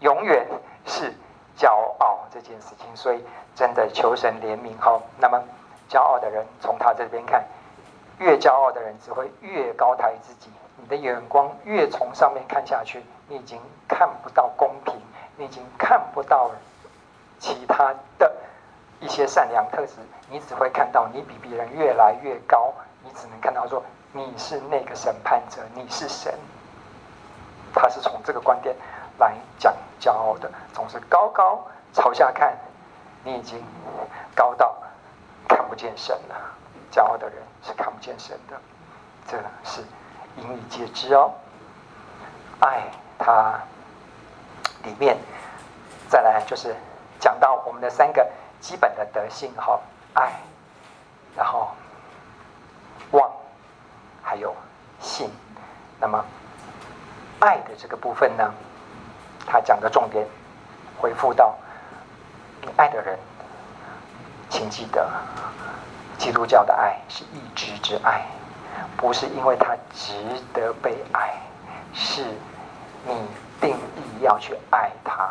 [0.00, 0.46] 永远
[0.84, 1.12] 是
[1.56, 2.86] 骄傲这件事情。
[2.94, 3.24] 所以
[3.54, 5.00] 真的求神怜悯哈。
[5.18, 5.42] 那么
[5.88, 7.44] 骄傲的人，从他这边看，
[8.18, 13.02] 越骄傲的人只会越高抬自己，你的眼光越从上面看下去。
[13.28, 14.94] 你已经看不到公平，
[15.36, 16.50] 你已经看不到
[17.38, 18.34] 其他的
[19.00, 19.94] 一些善良特质，
[20.28, 22.72] 你只会看到你比别人越来越高，
[23.02, 23.82] 你只能看到说
[24.12, 26.32] 你是那个审判者，你是神。
[27.74, 28.74] 他是从这个观点
[29.18, 32.56] 来讲骄傲的，总是高高朝下看，
[33.22, 33.62] 你已经
[34.34, 34.76] 高到
[35.48, 36.34] 看不见神了。
[36.90, 38.56] 骄傲的人是看不见神的，
[39.26, 39.82] 这是
[40.36, 41.32] 引以皆知哦。
[42.60, 42.82] 爱。
[43.20, 43.60] 它
[44.84, 45.18] 里面
[46.08, 46.72] 再来就是
[47.18, 48.24] 讲到我们的三个
[48.60, 49.80] 基本的德性哈，
[50.14, 50.32] 爱，
[51.36, 51.68] 然后
[53.12, 53.30] 望，
[54.22, 54.54] 还有
[55.00, 55.30] 信。
[56.00, 56.24] 那么
[57.40, 58.52] 爱的这个部分呢，
[59.46, 60.26] 他讲的重点
[60.98, 61.56] 回复到
[62.62, 63.18] 你爱的人，
[64.48, 65.10] 请记得，
[66.16, 68.26] 基督教的爱是一直之爱，
[68.96, 70.12] 不是因为他值
[70.52, 71.34] 得被爱，
[71.92, 72.24] 是。
[73.06, 73.14] 你
[73.60, 75.30] 定义要去爱他，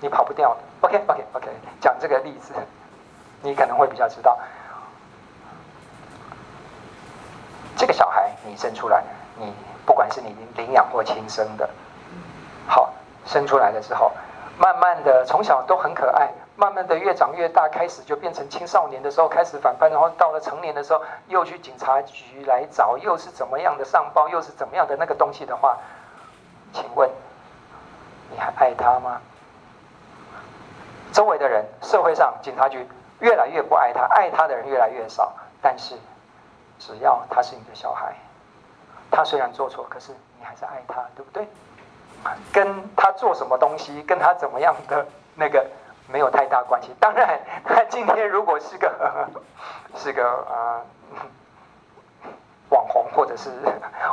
[0.00, 0.60] 你跑不掉的。
[0.82, 1.48] OK，OK，OK，
[1.80, 2.52] 讲这个例子，
[3.42, 4.38] 你可能会比较知道。
[7.76, 9.02] 这个小孩你生出来，
[9.38, 9.52] 你
[9.84, 11.68] 不管是你领养或亲生的，
[12.66, 12.92] 好，
[13.26, 14.12] 生出来的时候，
[14.58, 25.76] 慢慢的从小都很可爱，慢慢的越长越大，开始就变成青少年的时候开始反叛，然后到了成年的时候又去警察局来找，又是怎么样的上报，又是怎么样的那个东西的话，
[26.72, 27.10] 请问
[28.30, 29.20] 你还爱他吗？
[31.16, 32.86] 周围的人，社会上警察局
[33.20, 35.94] 越来越不爱他，爱他的人越来越少，但是
[36.78, 38.14] 只要他是你的小孩，
[39.10, 41.48] 他虽然做错，可是你还是爱他，对不对？
[42.52, 45.64] 跟他做什么东西，跟他怎么样的那个
[46.06, 46.94] 没有太大关系。
[47.00, 49.26] 当然，他今天如果是个
[49.96, 50.84] 是个啊、
[52.70, 53.50] 网红，或者是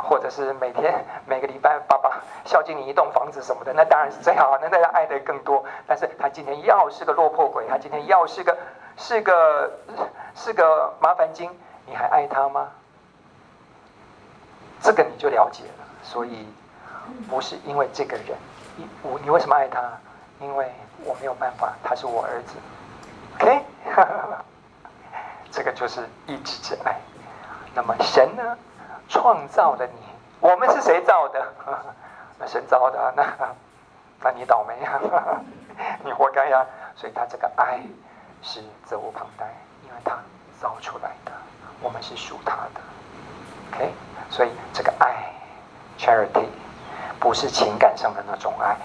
[0.02, 5.64] 或者是每天每个礼拜爸爸孝敬你一栋房子什么的，那当然是最好，那大家爱的更多。
[5.86, 8.56] 但是他今天要是个落魄鬼，他今天要是个
[8.96, 9.70] 是个
[10.34, 11.50] 是个麻烦精，
[11.86, 12.68] 你还爱他吗？
[14.82, 15.84] 这个你就了解了。
[16.02, 16.46] 所以。
[17.28, 18.28] 不是因为这个人，
[18.76, 19.78] 你我你为什么爱他？
[20.40, 20.72] 因为
[21.04, 22.54] 我没有办法，他是我儿子。
[23.34, 23.62] OK，
[25.52, 26.98] 这个就是一直之爱。
[27.74, 28.56] 那么神呢，
[29.08, 30.00] 创造了你，
[30.40, 31.44] 我们是谁造的？
[32.38, 33.24] 那神造的，那
[34.22, 35.00] 那你倒霉啊，
[36.04, 36.64] 你活该呀。
[36.96, 37.80] 所以他这个爱
[38.42, 39.46] 是责无旁贷，
[39.82, 40.16] 因为他
[40.60, 41.32] 造出来的，
[41.80, 42.80] 我们是属他的。
[43.72, 43.92] OK，
[44.30, 45.32] 所以这个爱
[45.98, 46.46] ，charity。
[47.20, 48.76] 不是情感上的那种爱，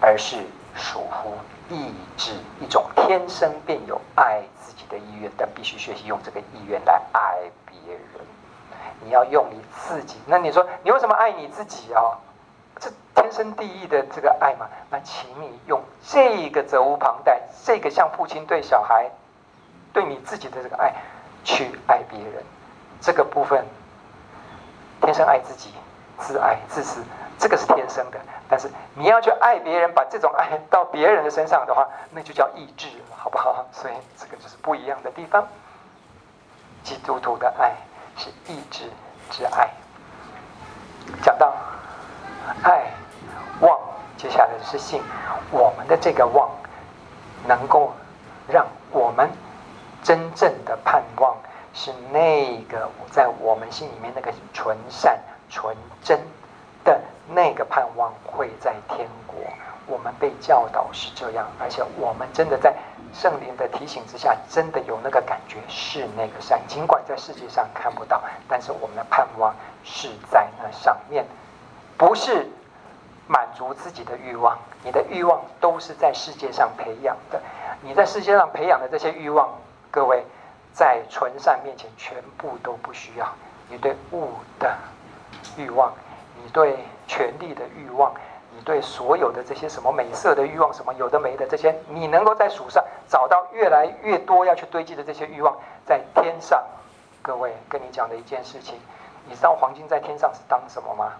[0.00, 0.36] 而是
[0.74, 1.34] 属乎
[1.70, 8.15] 意志，一种天生便有爱自己的意愿，但必须学习用这个意愿来爱别人。
[9.00, 12.18] 你要用你自己，那你说你为什么爱你自己啊、
[12.78, 19.10] 这天生地义的这个爱嘛，那请你用这个责无旁贷，这个像父亲对小孩，
[19.92, 20.92] 对你自己的这个爱
[21.44, 22.42] 去爱别人。
[23.00, 23.64] 这个部分
[25.02, 25.70] 天生爱自己，
[26.18, 27.02] 自爱自私。
[27.38, 28.18] 这个是天生的，
[28.48, 33.66] 但是你要去爱别人，把这种爱到别人的身上的话，那就叫意志了，好不好？
[33.70, 35.46] 所以这个就是不一样的地方。
[36.82, 37.74] 基督徒的爱
[38.16, 38.84] 是意志
[39.30, 39.70] 之爱。
[41.22, 41.54] 讲到
[42.62, 42.86] 爱
[43.60, 43.78] 望，
[44.16, 45.00] 接下来是信。
[45.50, 46.50] 我们的这个望，
[47.46, 47.92] 能够
[48.48, 49.30] 让我们
[50.02, 51.36] 真正的盼望
[51.72, 56.20] 是那个在我们心里面那个纯善纯真
[56.84, 57.00] 的。
[57.28, 59.36] 那个盼望会在天国，
[59.86, 62.74] 我们被教导是这样，而且我们真的在
[63.14, 66.60] 圣灵的提醒之下，真的有那个感觉是那个善。
[66.66, 71.24] 尽管在世界上看不到，但是我们的盼望是在那上面，
[71.96, 72.48] 不是
[73.28, 74.58] 满足自己的欲望。
[74.82, 77.40] 你的欲望都是在世界上培养的，
[77.80, 79.48] 你在世界上培养的这些欲望，
[79.90, 80.24] 各位
[80.72, 83.26] 在纯善面前全部都不需要。
[83.68, 84.76] 你对物的
[85.56, 85.92] 欲望，
[86.42, 86.76] 你对。
[87.08, 88.12] 权力的欲望，
[88.66, 95.56] 对所有的这些什么美色的欲望，什么有的没的这些，你能够在树上找到越来越多要去堆积的这些欲望，
[95.86, 96.60] 在天上，
[97.22, 98.74] 各位跟你讲的一件事情，
[99.28, 101.12] 你知道黄金在天上是当什么吗？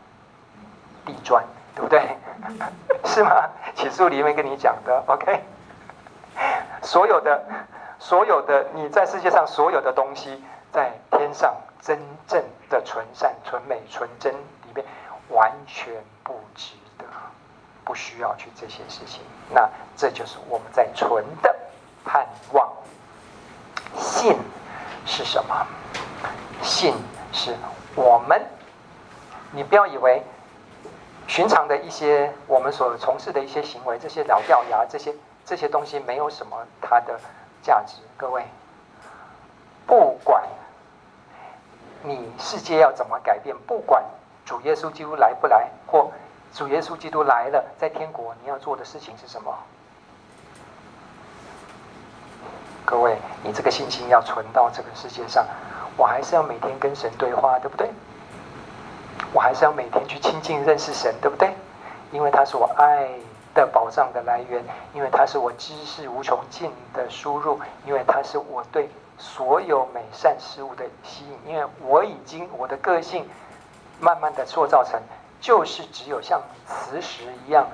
[1.07, 1.45] 地砖，
[1.77, 2.17] 对不对？
[3.07, 3.49] 是吗？
[3.77, 5.41] 起诉里面跟你讲的，OK。
[6.83, 7.45] 所有的，
[8.01, 10.43] 所有的你在世界上所有的东西，
[10.73, 14.85] 在天上真正的纯善、纯美、纯真里面。
[15.29, 15.93] 完全
[16.23, 16.75] 不值，
[17.87, 19.23] 不需要去这些事情。
[19.49, 19.67] 那
[19.97, 21.57] 这就是我们在存的
[22.05, 22.71] 盼望。
[23.97, 24.37] 信
[25.07, 25.67] 是什么？
[26.63, 26.93] 信
[27.33, 27.57] 是
[27.95, 28.45] 我们。
[29.53, 30.23] 你不要以为
[31.29, 35.15] 寻常的一些我们所从事的一些行为，这些老掉牙，这些
[35.45, 37.19] 这些东西没有什么它的
[37.63, 37.95] 价值。
[38.17, 38.45] 各位，
[39.87, 40.43] 不管
[42.03, 44.05] 你世界要怎么改变，不管。
[44.45, 46.09] 主耶稣基督来不来，或
[46.57, 49.55] 主耶稣基督来了，在天国你要做的事情是什么？
[52.83, 55.47] 各位，你这个信心要存到这个世界上，
[55.99, 57.91] 我还是要每天跟神对话，对不对？
[59.35, 61.55] 我还是要每天去亲近认识神，对不对？
[62.11, 63.07] 因为他是我爱
[63.55, 68.89] 的宝藏的来源，因为他是我知识无穷尽的输入，因为他是我对
[69.19, 73.29] 所有美善事物的吸引，因为我已经我的个性。
[73.99, 75.01] 慢慢的塑造成，
[75.47, 77.65] 就是只有像磁石一样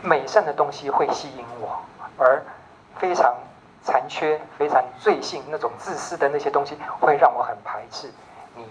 [0.00, 1.78] 美善的东西会吸引我，
[2.16, 2.42] 而
[2.98, 3.36] 非常
[3.84, 8.10] 残缺、非常罪性、那种自私的那些东西会让我很排斥。
[8.56, 8.64] 你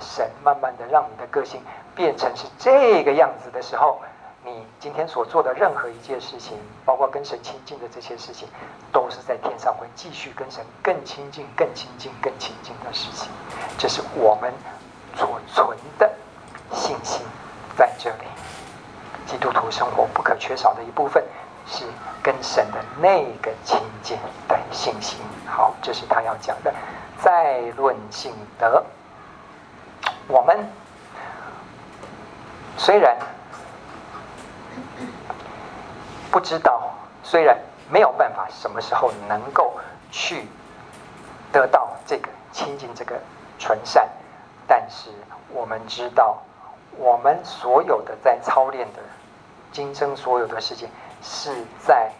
[0.00, 1.62] 神慢慢的让你的个性
[1.94, 4.00] 变成是这个样子的时候，
[4.44, 8.48] 你今天所做的任何一件事情，包括跟神亲近的这些事情，
[8.90, 13.30] 都是在天上会继续跟神更亲近、更亲近、更亲近的事情。
[13.78, 14.52] 这是我们。
[15.16, 16.12] 所存的
[16.72, 17.24] 信心
[17.76, 18.26] 在这里，
[19.26, 21.24] 基督徒生活不可缺少的一部分。
[21.66, 21.86] 是
[22.22, 25.18] 跟神的那个亲近的信心。
[25.46, 26.70] 好，这是他要讲的。
[27.22, 28.84] 再论性德，
[30.28, 30.70] 我们
[32.76, 33.16] 虽然
[36.30, 36.90] 不知道，
[37.22, 37.58] 虽然
[37.88, 39.72] 没有办法什么时候能够
[40.10, 40.46] 去
[41.50, 43.18] 得到这个亲近这个
[43.58, 44.06] 纯善，
[44.66, 45.08] 但是
[45.48, 46.42] 我们知道，
[46.98, 49.00] 我们所有的在操练的
[49.72, 50.88] 今生所有的事情，
[51.22, 51.50] 是
[51.84, 52.10] 在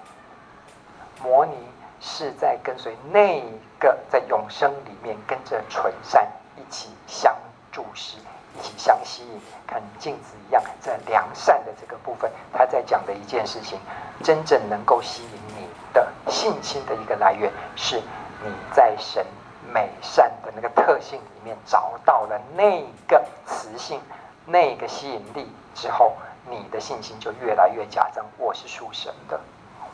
[1.22, 1.52] 模拟，
[2.00, 3.42] 是在跟随那
[3.78, 7.34] 个在永生里面跟着纯善一起相
[7.70, 8.16] 注视，
[8.58, 13.78] 一起相吸引，看镜子一样，在良善的这个部分，他在讲的一件事情，
[14.22, 18.02] 真正能够吸引你的信心的一个来源，是
[18.42, 19.24] 你在神
[19.72, 24.00] 美善的那个特性里面找到了那个磁性。
[24.46, 26.12] 那个吸引力之后，
[26.50, 28.22] 你的信心就越来越加增。
[28.36, 29.40] 我是属神的，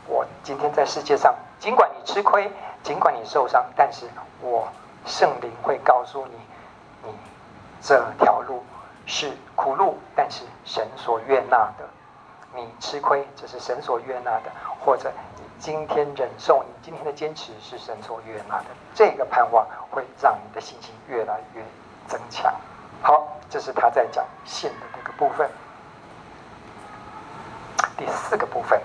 [0.07, 2.51] 我今天在世界上，尽管你吃亏，
[2.83, 4.09] 尽管你受伤，但是
[4.41, 4.67] 我
[5.05, 6.33] 圣灵会告诉你，
[7.03, 7.13] 你
[7.81, 8.61] 这条路
[9.05, 11.87] 是苦路，但是神所悦纳的。
[12.53, 14.51] 你吃亏，这是神所悦纳的；
[14.83, 18.65] 或者你今天忍受，你今天的坚持是神所悦纳的。
[18.93, 21.63] 这个盼望会让你的信心越来越
[22.09, 22.53] 增强。
[23.01, 23.37] 好。
[23.51, 25.47] 这是他在讲信的那个部分。
[27.97, 28.81] 第四个部分，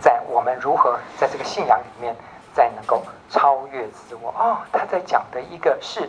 [0.00, 2.14] 在我们如何在这个信仰里面，
[2.54, 4.30] 再能够超越自我。
[4.30, 6.08] 哦，他在讲的一个是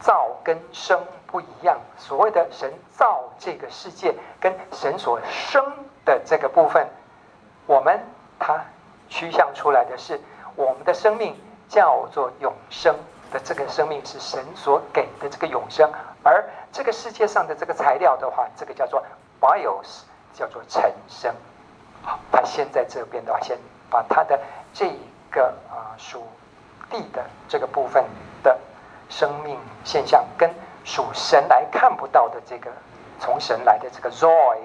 [0.00, 1.78] 造跟生不一样。
[1.98, 5.62] 所谓的神造这个世界，跟神所生
[6.06, 6.88] 的这个部分，
[7.66, 8.00] 我们
[8.38, 8.64] 他
[9.08, 10.18] 趋向出来的是
[10.56, 11.36] 我们的生命
[11.68, 12.96] 叫做永生
[13.30, 15.88] 的这个生命是神所给的这个永生。
[16.24, 19.04] 而这个世界上的这个材料的话，这个叫做
[19.40, 20.00] bios，
[20.32, 21.32] 叫做尘生。
[22.02, 23.58] 好，他先在这边的话，先
[23.90, 24.40] 把他的
[24.72, 24.90] 这
[25.30, 26.26] 个啊属
[26.90, 28.04] 地的这个部分
[28.42, 28.58] 的
[29.08, 30.50] 生命现象，跟
[30.84, 32.70] 属神来看不到的这个
[33.20, 34.58] 从神来的这个 Zoe，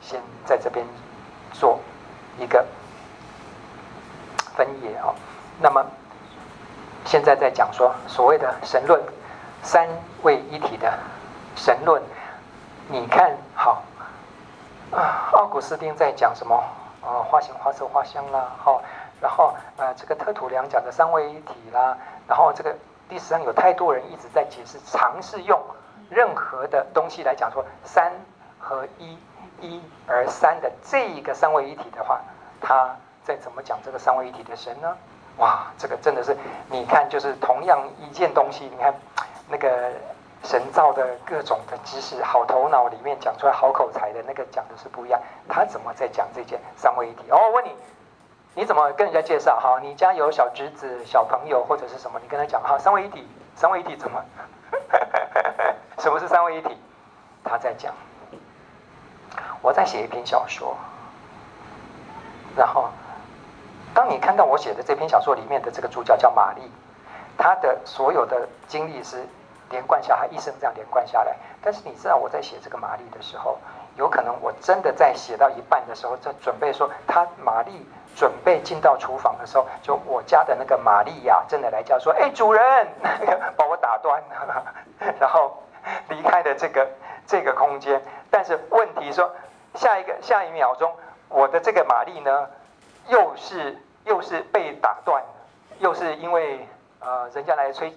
[0.00, 0.84] 先在这边
[1.52, 1.78] 做
[2.36, 2.66] 一个
[4.56, 5.14] 分野啊。
[5.60, 5.86] 那么
[7.04, 9.00] 现在在讲说所谓的神论。
[9.66, 9.88] 三
[10.22, 10.92] 位一体的
[11.56, 12.02] 神论，
[12.88, 13.82] 你看好
[14.90, 15.30] 啊？
[15.32, 16.54] 奥古斯丁在讲什么？
[17.00, 18.82] 啊，花形、花色、花香啦，好，
[19.20, 21.96] 然后呃，这个特土良讲的三位一体啦，
[22.26, 22.74] 然后这个
[23.08, 25.60] 历史上有太多人一直在解释，尝试用
[26.10, 28.12] 任何的东西来讲说三
[28.58, 29.18] 合一，
[29.60, 32.20] 一而三的这一个三位一体的话，
[32.60, 34.96] 他在怎么讲这个三位一体的神呢？
[35.36, 36.36] 哇，这个真的是，
[36.68, 38.92] 你看，就是同样一件东西，你看。
[39.46, 39.90] 那个
[40.44, 45.18] 神造的各种的知识，好头脑里面讲出来好口才的那个讲的是不一样。
[45.48, 47.22] 他怎么在讲这件三位一体？
[47.30, 47.74] 哦，我问你，
[48.54, 49.58] 你怎么跟人家介绍？
[49.58, 52.20] 哈，你家有小侄子、小朋友或者是什么？
[52.22, 53.26] 你跟他讲哈，三位一体，
[53.56, 54.22] 三位一体怎么？
[55.98, 56.76] 什么是三位一体？
[57.42, 57.94] 他在讲，
[59.62, 60.76] 我在写一篇小说，
[62.54, 62.90] 然后
[63.94, 66.70] 当你看到我写的这篇小说里面的这个主角叫玛丽。
[67.36, 69.26] 他的所有的经历是
[69.70, 71.36] 连贯下他，一生这样连贯下来。
[71.62, 73.58] 但是你知道我在写这个玛丽的时候，
[73.96, 82.88] 有可能我真的在写到一半的时候，在准备说他玛丽准备进到厨房的时候，就我家的那个玛利亚真的来叫说：“哎，主人，
[83.56, 84.74] 把我打断了。
[85.18, 85.62] ”然后
[86.08, 86.88] 离开了这个
[87.26, 88.02] 这个空间。
[88.30, 89.34] 但是问题说，
[89.74, 90.92] 下一个下一秒钟，
[91.28, 92.48] 我的这个玛丽呢，
[93.08, 95.22] 又是又是被打断，
[95.78, 96.68] 又是因为。
[97.04, 97.92] 呃，人家来催，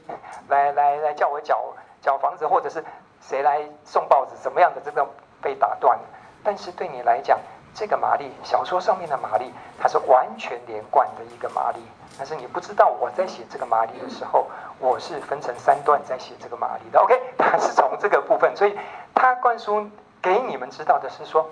[0.49, 2.83] 来来来叫我缴缴房子，或者是
[3.21, 5.07] 谁来送报纸，怎么样的这种
[5.41, 5.97] 被打断。
[6.43, 7.39] 但是对你来讲，
[7.73, 11.79] 这个玛丽小说上面的玛丽，它是完全连贯的一个玛丽。
[12.17, 14.47] 但是你不知道我在写这个玛丽的时候，
[14.79, 16.99] 我是分成三段在写这个玛丽的。
[16.99, 18.77] OK，它是从这个部分，所以
[19.15, 19.89] 它灌输
[20.21, 21.49] 给你们知道的是说。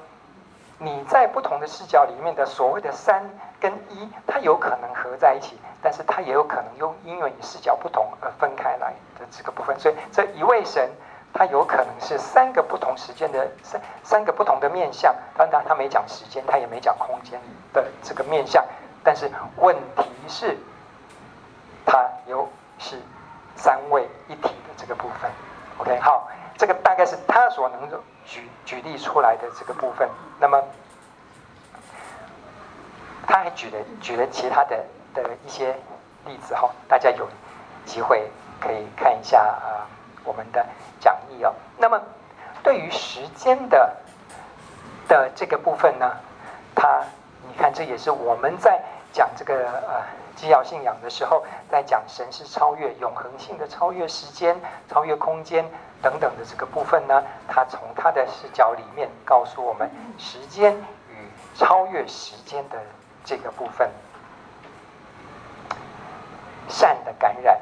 [0.78, 3.24] 你在不同的视角里面的所谓的三
[3.60, 9.80] 跟一，它有可能合在一起，但是它也有可能又因为你视角不同而分开来的这个部分。
[9.80, 10.90] 所以这一位神，
[11.34, 15.16] 他有可能是三个不同时间的三三个不同的面相。
[15.38, 17.40] 当然，他没讲时间，他也没讲空间
[17.74, 18.64] 的这个面相。
[19.04, 20.58] 但是问题是，
[21.86, 22.50] 他有
[22.80, 23.00] 是
[23.56, 25.32] 三位一体的这个部分。
[25.78, 26.28] OK，好，
[26.58, 27.90] 这个大概是他所能。
[28.28, 30.60] 举举例出来的这个部分，那么
[33.28, 34.84] 他还举了举了其他的
[35.14, 35.76] 的一些
[36.26, 37.30] 例子哈，大家有
[37.86, 38.28] 机会
[38.60, 39.86] 可以看一下啊，
[40.24, 40.66] 我们的
[41.00, 41.54] 讲义哦。
[41.78, 42.02] 那么
[42.64, 43.96] 对于时间的
[45.08, 46.12] 的这个部分呢，
[46.74, 47.04] 他
[47.48, 48.84] 你看，这也是我们在
[49.14, 50.02] 讲这个呃
[50.36, 55.64] 基要信仰的时候，在讲神是超越永恒性的、超越时间、超越空间
[56.06, 59.90] 等等的这个部分呢，他从他的视角里面告诉我们，
[60.20, 60.72] 时间
[61.10, 61.16] 与
[61.56, 62.78] 超越时间的
[63.24, 63.90] 这个部分，
[66.70, 67.60] 善的感染。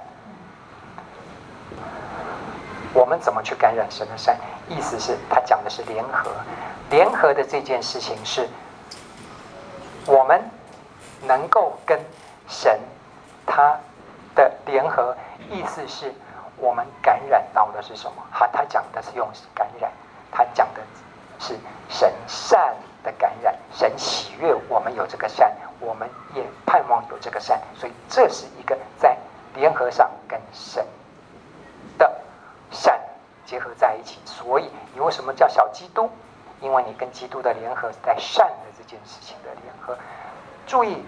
[2.94, 4.38] 我们怎么去感染神的善？
[4.68, 6.30] 意思是，他讲的是联合，
[6.89, 8.50] 联合的这件事情是，
[10.06, 10.44] 我们
[11.22, 11.98] 能够跟
[12.50, 12.78] 神
[13.46, 13.80] 他
[14.36, 15.16] 的联合，
[15.50, 16.14] 意思是
[16.64, 18.24] 我们感染到的是什么？
[18.32, 19.91] 哈，他讲的是用感染，
[20.32, 20.82] 他讲的
[21.38, 21.59] 是
[21.89, 29.18] 神善的感染，神喜悦我们有这个善，我们也盼望有这个善，所以这是一个在
[29.53, 30.88] 联合上跟神
[31.97, 32.09] 的。
[32.72, 32.99] 善
[33.45, 36.09] 结合在一起，所以你为什么叫小基督？
[36.61, 39.97] 因为你跟基督的联合是在善的这件事情的联合。
[40.66, 41.05] 注意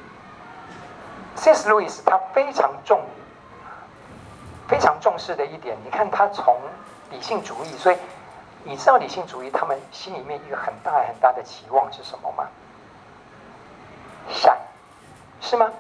[1.38, 1.70] ，C.S.
[1.70, 3.02] Lewis 他非常重、
[4.68, 6.58] 非常重视的一点，你看他从
[7.12, 7.98] 理性主义，所以
[8.64, 12.48] 你知道理性主义他们心里面一个很大很大的期望是什么吗？
[14.30, 14.58] 善，
[15.40, 15.72] 是吗？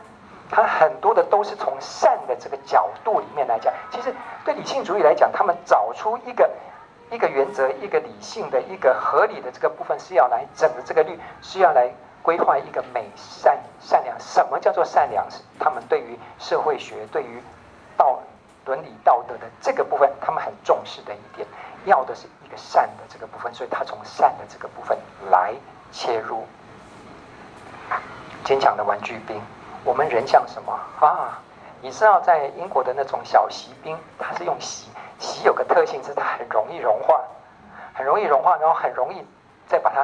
[0.51, 4.13] 他很多的都是从善的这个角度里面来讲，其实
[4.45, 6.47] 对理性主义来讲，他们找出一个
[7.09, 11.89] 一个原则、一个理性的一个合理的这个部分，是要来整个这个律，是要来
[12.21, 14.15] 规划一个美善善良。
[14.19, 15.25] 什么叫做善良？
[15.31, 17.41] 是他们对于社会学、对于
[17.97, 18.19] 道
[18.65, 21.47] 伦理道德的这个部分，他们很重视的一点，
[21.85, 24.97] 要的是一个善的这个部分，所以他从善的这个部分
[25.29, 25.53] 来
[25.91, 26.45] 切入。
[28.43, 29.41] 坚强的玩具兵。
[29.83, 31.39] 我们人像什么啊？
[31.81, 34.89] 你知道，在英国的那种小锡兵，它是用锡，
[35.19, 37.21] 锡有个特性是它很容易融化，
[37.93, 39.23] 很容易融化，然后很容易
[39.67, 40.03] 再把它，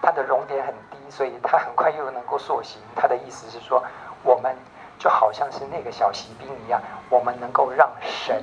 [0.00, 2.80] 它的熔点很低，所以它很快又能够塑形。
[2.96, 3.84] 它的意思是说，
[4.24, 4.56] 我们
[5.02, 6.80] 就好像是那个小锡兵一样，
[7.10, 8.40] 我们能够让神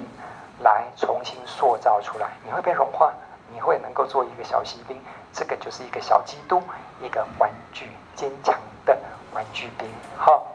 [0.60, 2.28] 来重新塑造出来。
[2.43, 3.14] 你会被融化，
[3.53, 5.01] 你会能够做一个小锡兵，
[5.32, 6.62] 这个就是一个小基督，
[6.99, 8.97] 一个玩具坚强的
[9.34, 9.88] 玩具兵。
[10.18, 10.47] 好。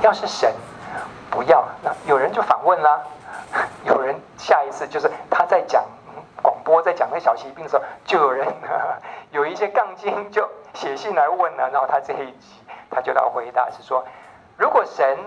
[0.00, 0.54] 要是神
[1.32, 3.02] 不要，那有人就反问啦。
[3.82, 5.84] 有人下一次就是他在讲
[6.40, 8.46] 广播，在讲那小骑兵的时候，就有人
[9.32, 11.68] 有一些杠精就写信来问了。
[11.70, 14.04] 然后他这一集他就来回答是说，
[14.56, 15.18] 如果神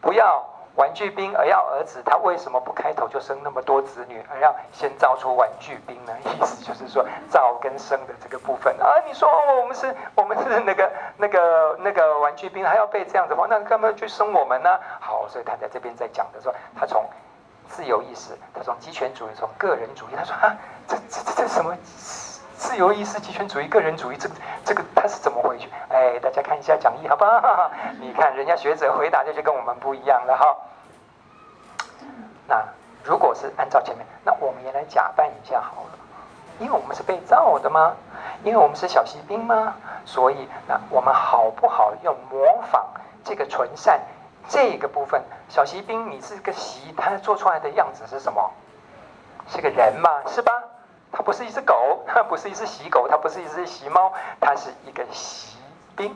[0.00, 0.44] 不要。
[0.76, 6.12] 玩具兵而要儿子，他为什么不开头就生那么多子女，而要先造出玩具兵呢？
[6.22, 8.86] 意思就是说造跟生的这个部分啊。
[9.04, 9.28] 你说
[9.60, 14.78] 我们是，我们是那个那个那个玩具兵，还要被这样子话，那干嘛去生我们呢？
[15.00, 17.04] 好，所以他在这边在讲的时候，他从
[17.66, 20.56] 自由意识，他从极权主义，从个人主义，他说啊，
[20.86, 21.76] 这这这这什么
[22.68, 25.70] 自由意识、集权主义、个人主义，这个这个他是怎么回去？
[25.88, 27.70] 哎，大家看一下讲义，好不好？
[27.98, 30.54] 你看人家学者回答就跟我们不一样了哈。
[32.46, 32.62] 那
[33.02, 35.98] 如果是按照前面，那我们也来假扮一下好了，
[36.58, 37.96] 因为我们是被造的吗？
[38.44, 39.74] 因为我们是小锡兵吗？
[40.04, 42.86] 所以那我们好不好用模仿
[43.24, 43.98] 这个纯善
[44.46, 45.24] 这个部分？
[45.48, 48.50] 小锡兵，你是个锡，他做出来的样子是什么？
[49.46, 50.10] 是个人吗？
[50.26, 50.52] 是吧？
[51.12, 55.56] 它不是一只狗， 它不是一只锡狗，它不是一只锡猫，它是一个锡
[55.96, 56.14] 兵。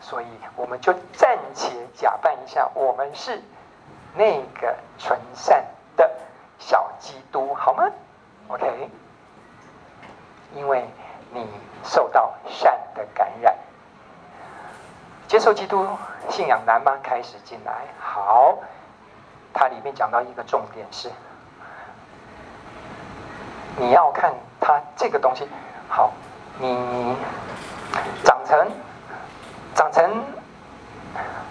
[0.00, 3.42] 所以我们就暂且假扮一下，我们是。
[4.16, 5.64] 那个纯善
[5.96, 6.08] 的
[6.60, 7.90] 小基督，好吗
[8.46, 8.88] ？OK，
[10.54, 10.88] 因为
[11.32, 11.48] 你
[11.82, 13.52] 受到善的感染，
[15.26, 15.84] 接受基督
[16.30, 16.96] 信仰难吗？
[17.02, 18.56] 开始进来，好，
[19.52, 21.10] 它里面讲到一个重点是，
[23.76, 25.48] 你要看它这个东西，
[25.88, 26.12] 好，
[26.58, 27.16] 你
[28.22, 28.70] 长成
[29.74, 30.24] 长成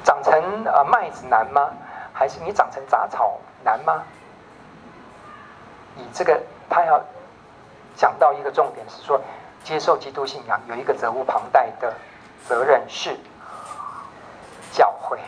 [0.03, 1.71] 长成呃麦子难吗？
[2.13, 4.03] 还是你长成杂草难吗？
[5.95, 7.01] 你这个他要
[7.95, 9.19] 讲到一个重点是说，
[9.63, 11.93] 接受基督信仰有一个责无旁贷的
[12.47, 13.17] 责任是
[14.71, 15.19] 教会。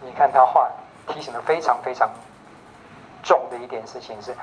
[0.00, 0.70] 你看他话
[1.08, 2.08] 提醒的非常非常
[3.22, 4.34] 重的一点事情是，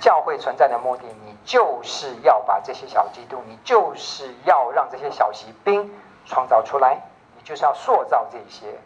[0.00, 5.88] 教会存在的目的，你就是要把这些小基督，你就是要让这些小骑兵
[6.26, 7.00] 创造出来，
[7.36, 8.76] 你就是要塑造这些。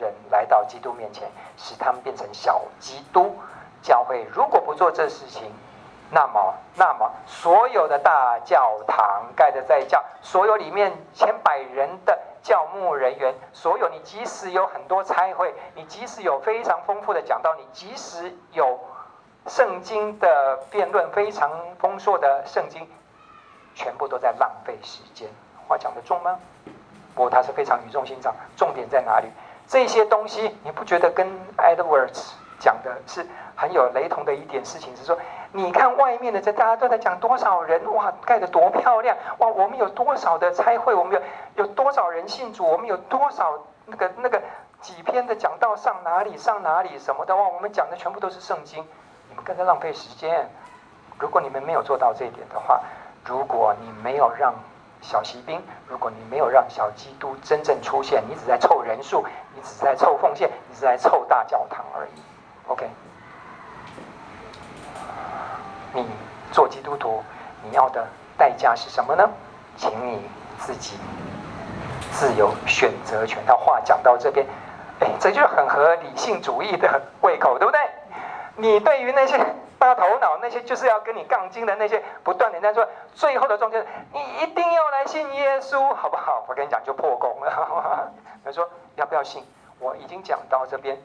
[0.00, 3.36] 人来到基督面前，使他们变成小基督。
[3.82, 5.52] 教会如果不做这事情，
[6.08, 18.78] 那么，那么所有的大教堂盖的再教，所有里面千百人的教牧人员，所有你即使有很多差会，你即使有非常丰富的讲道，你即使有
[19.48, 22.86] 圣经的辩论非常丰硕的圣经，
[23.74, 25.28] 全部都在浪费时间。
[25.66, 26.38] 话讲得重吗？
[27.14, 28.34] 不过他是非常语重心长。
[28.56, 29.28] 重点在哪里？
[29.66, 31.26] 这些东西你不觉得跟
[31.56, 34.96] Edwards 讲的是很有雷同的一点事情？
[34.96, 35.18] 是说，
[35.52, 44.40] 你看外面的这大家都在讲多少人哇，盖得多漂亮哇，我们有多少的差会，我们有有多少人信主，我们有多少那个那个
[44.80, 48.86] 几篇的讲道上哪里上哪里什么的哇，我们讲的全部都是圣经，
[49.48, 50.46] 更在浪费时间。
[51.18, 52.82] 如果你们没有做到这一点的话，
[53.24, 54.54] 如果你没有让
[55.00, 62.20] 小骑兵，如果你没有让小基督真正出现，你只在凑人数，你只在凑奉献，你只在凑大教堂而已。
[62.66, 62.90] OK，
[65.94, 66.06] 你
[66.52, 67.24] 做基督徒，
[67.64, 68.06] 你要的
[68.36, 69.26] 代价是什么呢？
[69.78, 70.98] 请你自己
[72.12, 73.42] 自由选择权。
[73.46, 74.46] 他话讲到这边，
[75.00, 77.80] 哎，这就是很合理性主义的胃口，对不对？
[78.58, 79.38] 你对于那些。
[79.78, 83.80] 大头脑那些就是要跟你杠精的那些，不断的在说，最后的终结，
[84.12, 86.44] 你一定要来信耶稣，好不好？
[86.48, 88.10] 我跟你讲，就破功了。
[88.44, 89.44] 他说要不要信？
[89.78, 91.00] 我已经讲到这边，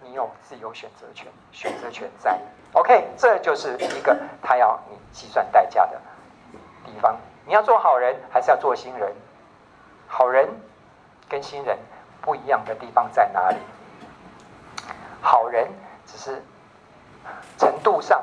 [0.00, 2.38] 你有自由选择权，选择权在。
[2.72, 6.00] OK，这就是一个他要你计算代价的
[6.86, 7.14] 地方。
[7.44, 9.12] 你要做好人，还是要做新人？
[10.08, 10.48] 好人
[11.28, 11.78] 跟新人
[12.22, 13.58] 不一样的地方在哪里？
[15.20, 15.68] 好人
[16.10, 16.42] 只是。
[17.58, 18.20] 程度上，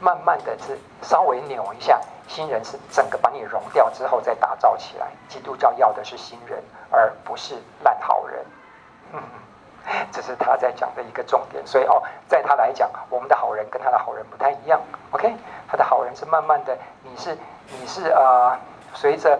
[0.00, 5.08] 慢慢的是稍微扭一下，新人是整个把你融掉之后再打造起来。
[5.28, 8.46] 基督教要的是新人，而不是烂好人。
[10.12, 11.66] 这是他在讲的一个重点。
[11.66, 14.80] 所以哦，在他来讲，我们的好人跟他的好人不太一样。
[15.10, 15.34] OK，
[15.66, 17.36] 他的好人是慢慢的，你是
[17.80, 18.56] 你是呃，
[18.94, 19.38] 随着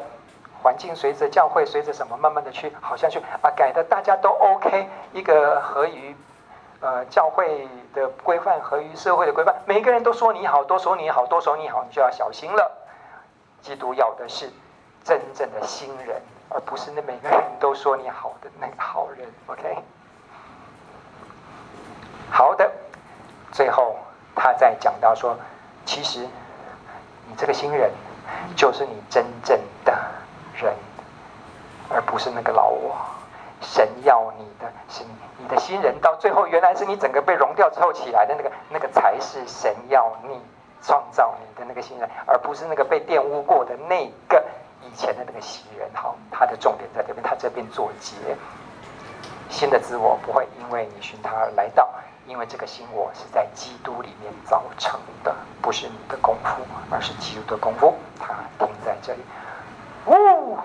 [0.60, 6.16] 环境，随着教会，随着什么，慢慢的去，好像去啊改的大家都 OK，一个合于。
[6.80, 12.70] 呃，教会的规范合于社会的规范，每个人都说你好，都说你好，都说你好，你就要小心了。
[13.60, 14.50] 基督要的是
[15.02, 19.28] 真正的新人，而不是那每个人都说你好的那个好人。
[19.46, 19.78] OK，
[22.30, 22.70] 好的。
[23.50, 23.96] 最后
[24.36, 25.36] 他再讲到说，
[25.84, 27.90] 其实你这个新人
[28.54, 29.92] 就是你真正的
[30.54, 30.74] 人，
[31.88, 32.96] 而不是那个老我。
[33.60, 35.04] 神要你的是
[35.36, 40.40] 你的新人，到最后原来是你整个被融掉之后起来的那个，那个才是神要你
[40.82, 44.44] 创造你的那个新人，而不是那个被玷污过的那个
[44.82, 45.88] 以前的那个新人。
[45.92, 48.14] 好，他的重点在这边，他这边做结，
[49.48, 51.88] 新的自我不会因为你寻他而来到，
[52.26, 57.94] 因为这个新我是在基督里面造成的，不是你的功夫，而是基督的功夫。
[58.20, 59.20] 他停在这里。
[60.06, 60.56] 呜，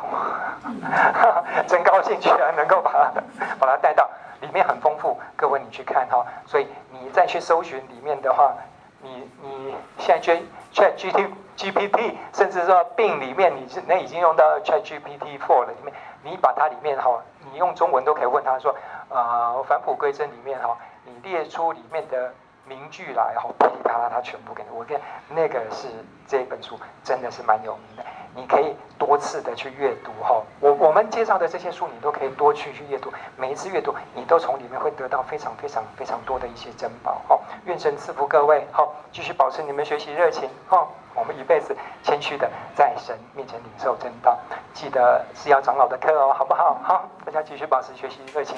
[1.67, 3.11] 真高兴，居然能够把它
[3.59, 4.09] 把它带到
[4.41, 5.19] 里面，很丰富。
[5.35, 8.53] 各位，你去看哈，所以你再去搜寻里面的话，
[9.01, 10.41] 你你现在
[10.73, 17.21] Chat G T G P T，甚至说病里面，你那已经用到 Chat GPT Four 了里面，你把它里面哈，
[17.51, 18.75] 你用中文都可以问他说，
[19.09, 22.33] 呃，返璞归真里面哈，你列出里面的
[22.65, 24.69] 名句来哈，噼里啪啦，他全部给你。
[24.73, 24.99] 我跟
[25.29, 25.87] 那个是
[26.25, 28.03] 这本书，真的是蛮有名的。
[28.35, 33.11] 你可以多次的去阅读哈，我我们介绍的这些书，你都可以多去去阅读。
[33.37, 37.39] 每一次阅读，你都从里面会得到非常非常非常多的一些珍宝哈。
[37.65, 40.87] 愿神赐福各位，好，继续保持你们学习热情哈。
[41.15, 44.35] 我们一辈子谦虚的在神面前领受真道，
[44.73, 46.79] 记得是要长老的课哦，好不好？
[46.83, 48.57] 好，大家继续保持学习热情，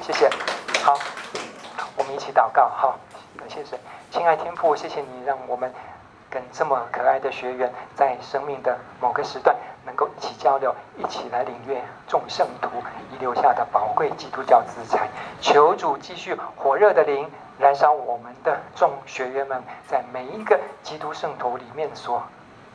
[0.00, 0.30] 谢谢。
[0.82, 0.96] 好，
[1.96, 2.94] 我们一起祷告哈，
[3.36, 3.78] 感谢神，
[4.10, 5.70] 亲爱天父，谢谢你让我们。
[6.30, 9.54] 跟这么可爱的学员，在生命的某个时段，
[9.84, 12.68] 能够一起交流，一起来领略众圣徒
[13.12, 15.08] 遗留下的宝贵基督教资产。
[15.40, 17.28] 求主继续火热的灵
[17.58, 22.22] 燃烧我们的众学员们，在每一个基督圣徒里面所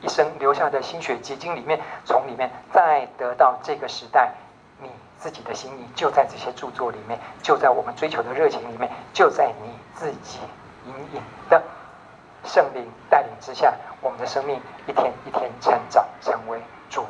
[0.02, 4.32] 一生留下的心血结晶里面，从里面再得到这个时代
[4.82, 10.40] 你自己的心意，就在这些著作里面，就在我们追求的热情里面，就在你自己
[10.86, 11.62] 隐隐的。
[12.46, 16.60] 圣灵带领之下，我们的生命一天一天成长，成为
[16.90, 17.06] 主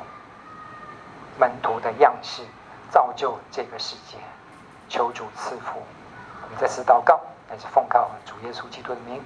[1.37, 2.41] 门徒的样式，
[2.89, 4.17] 造就这个世界。
[4.87, 5.81] 求主赐福，
[6.43, 9.21] 我们再次祷告，乃是奉告主耶稣基督的名。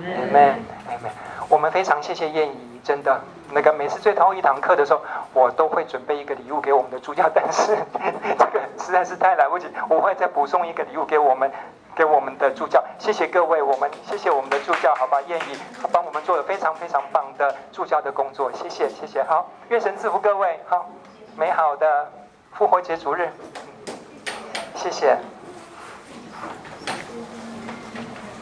[0.00, 1.10] Amen，Amen。
[1.48, 3.18] 我们非常谢谢燕姨，真的
[3.50, 5.00] 那个每次最后一堂课的时候，
[5.32, 7.74] 我都会准备一个礼物给我们的助教，但是
[8.38, 11.50] 这个实在是太来不及，我会再补送一个礼物给我们。
[11.98, 15.58] 给我们的助教，谢谢各位，我们谢谢我们的助教，好吧，愿意
[15.90, 20.88] 帮我们做了非常非常棒的助教的工作，谢谢谢谢，好，愿神祝福各位，好，
[21.36, 22.08] 美好的
[22.52, 23.28] 复活节主日，
[24.76, 25.18] 谢谢。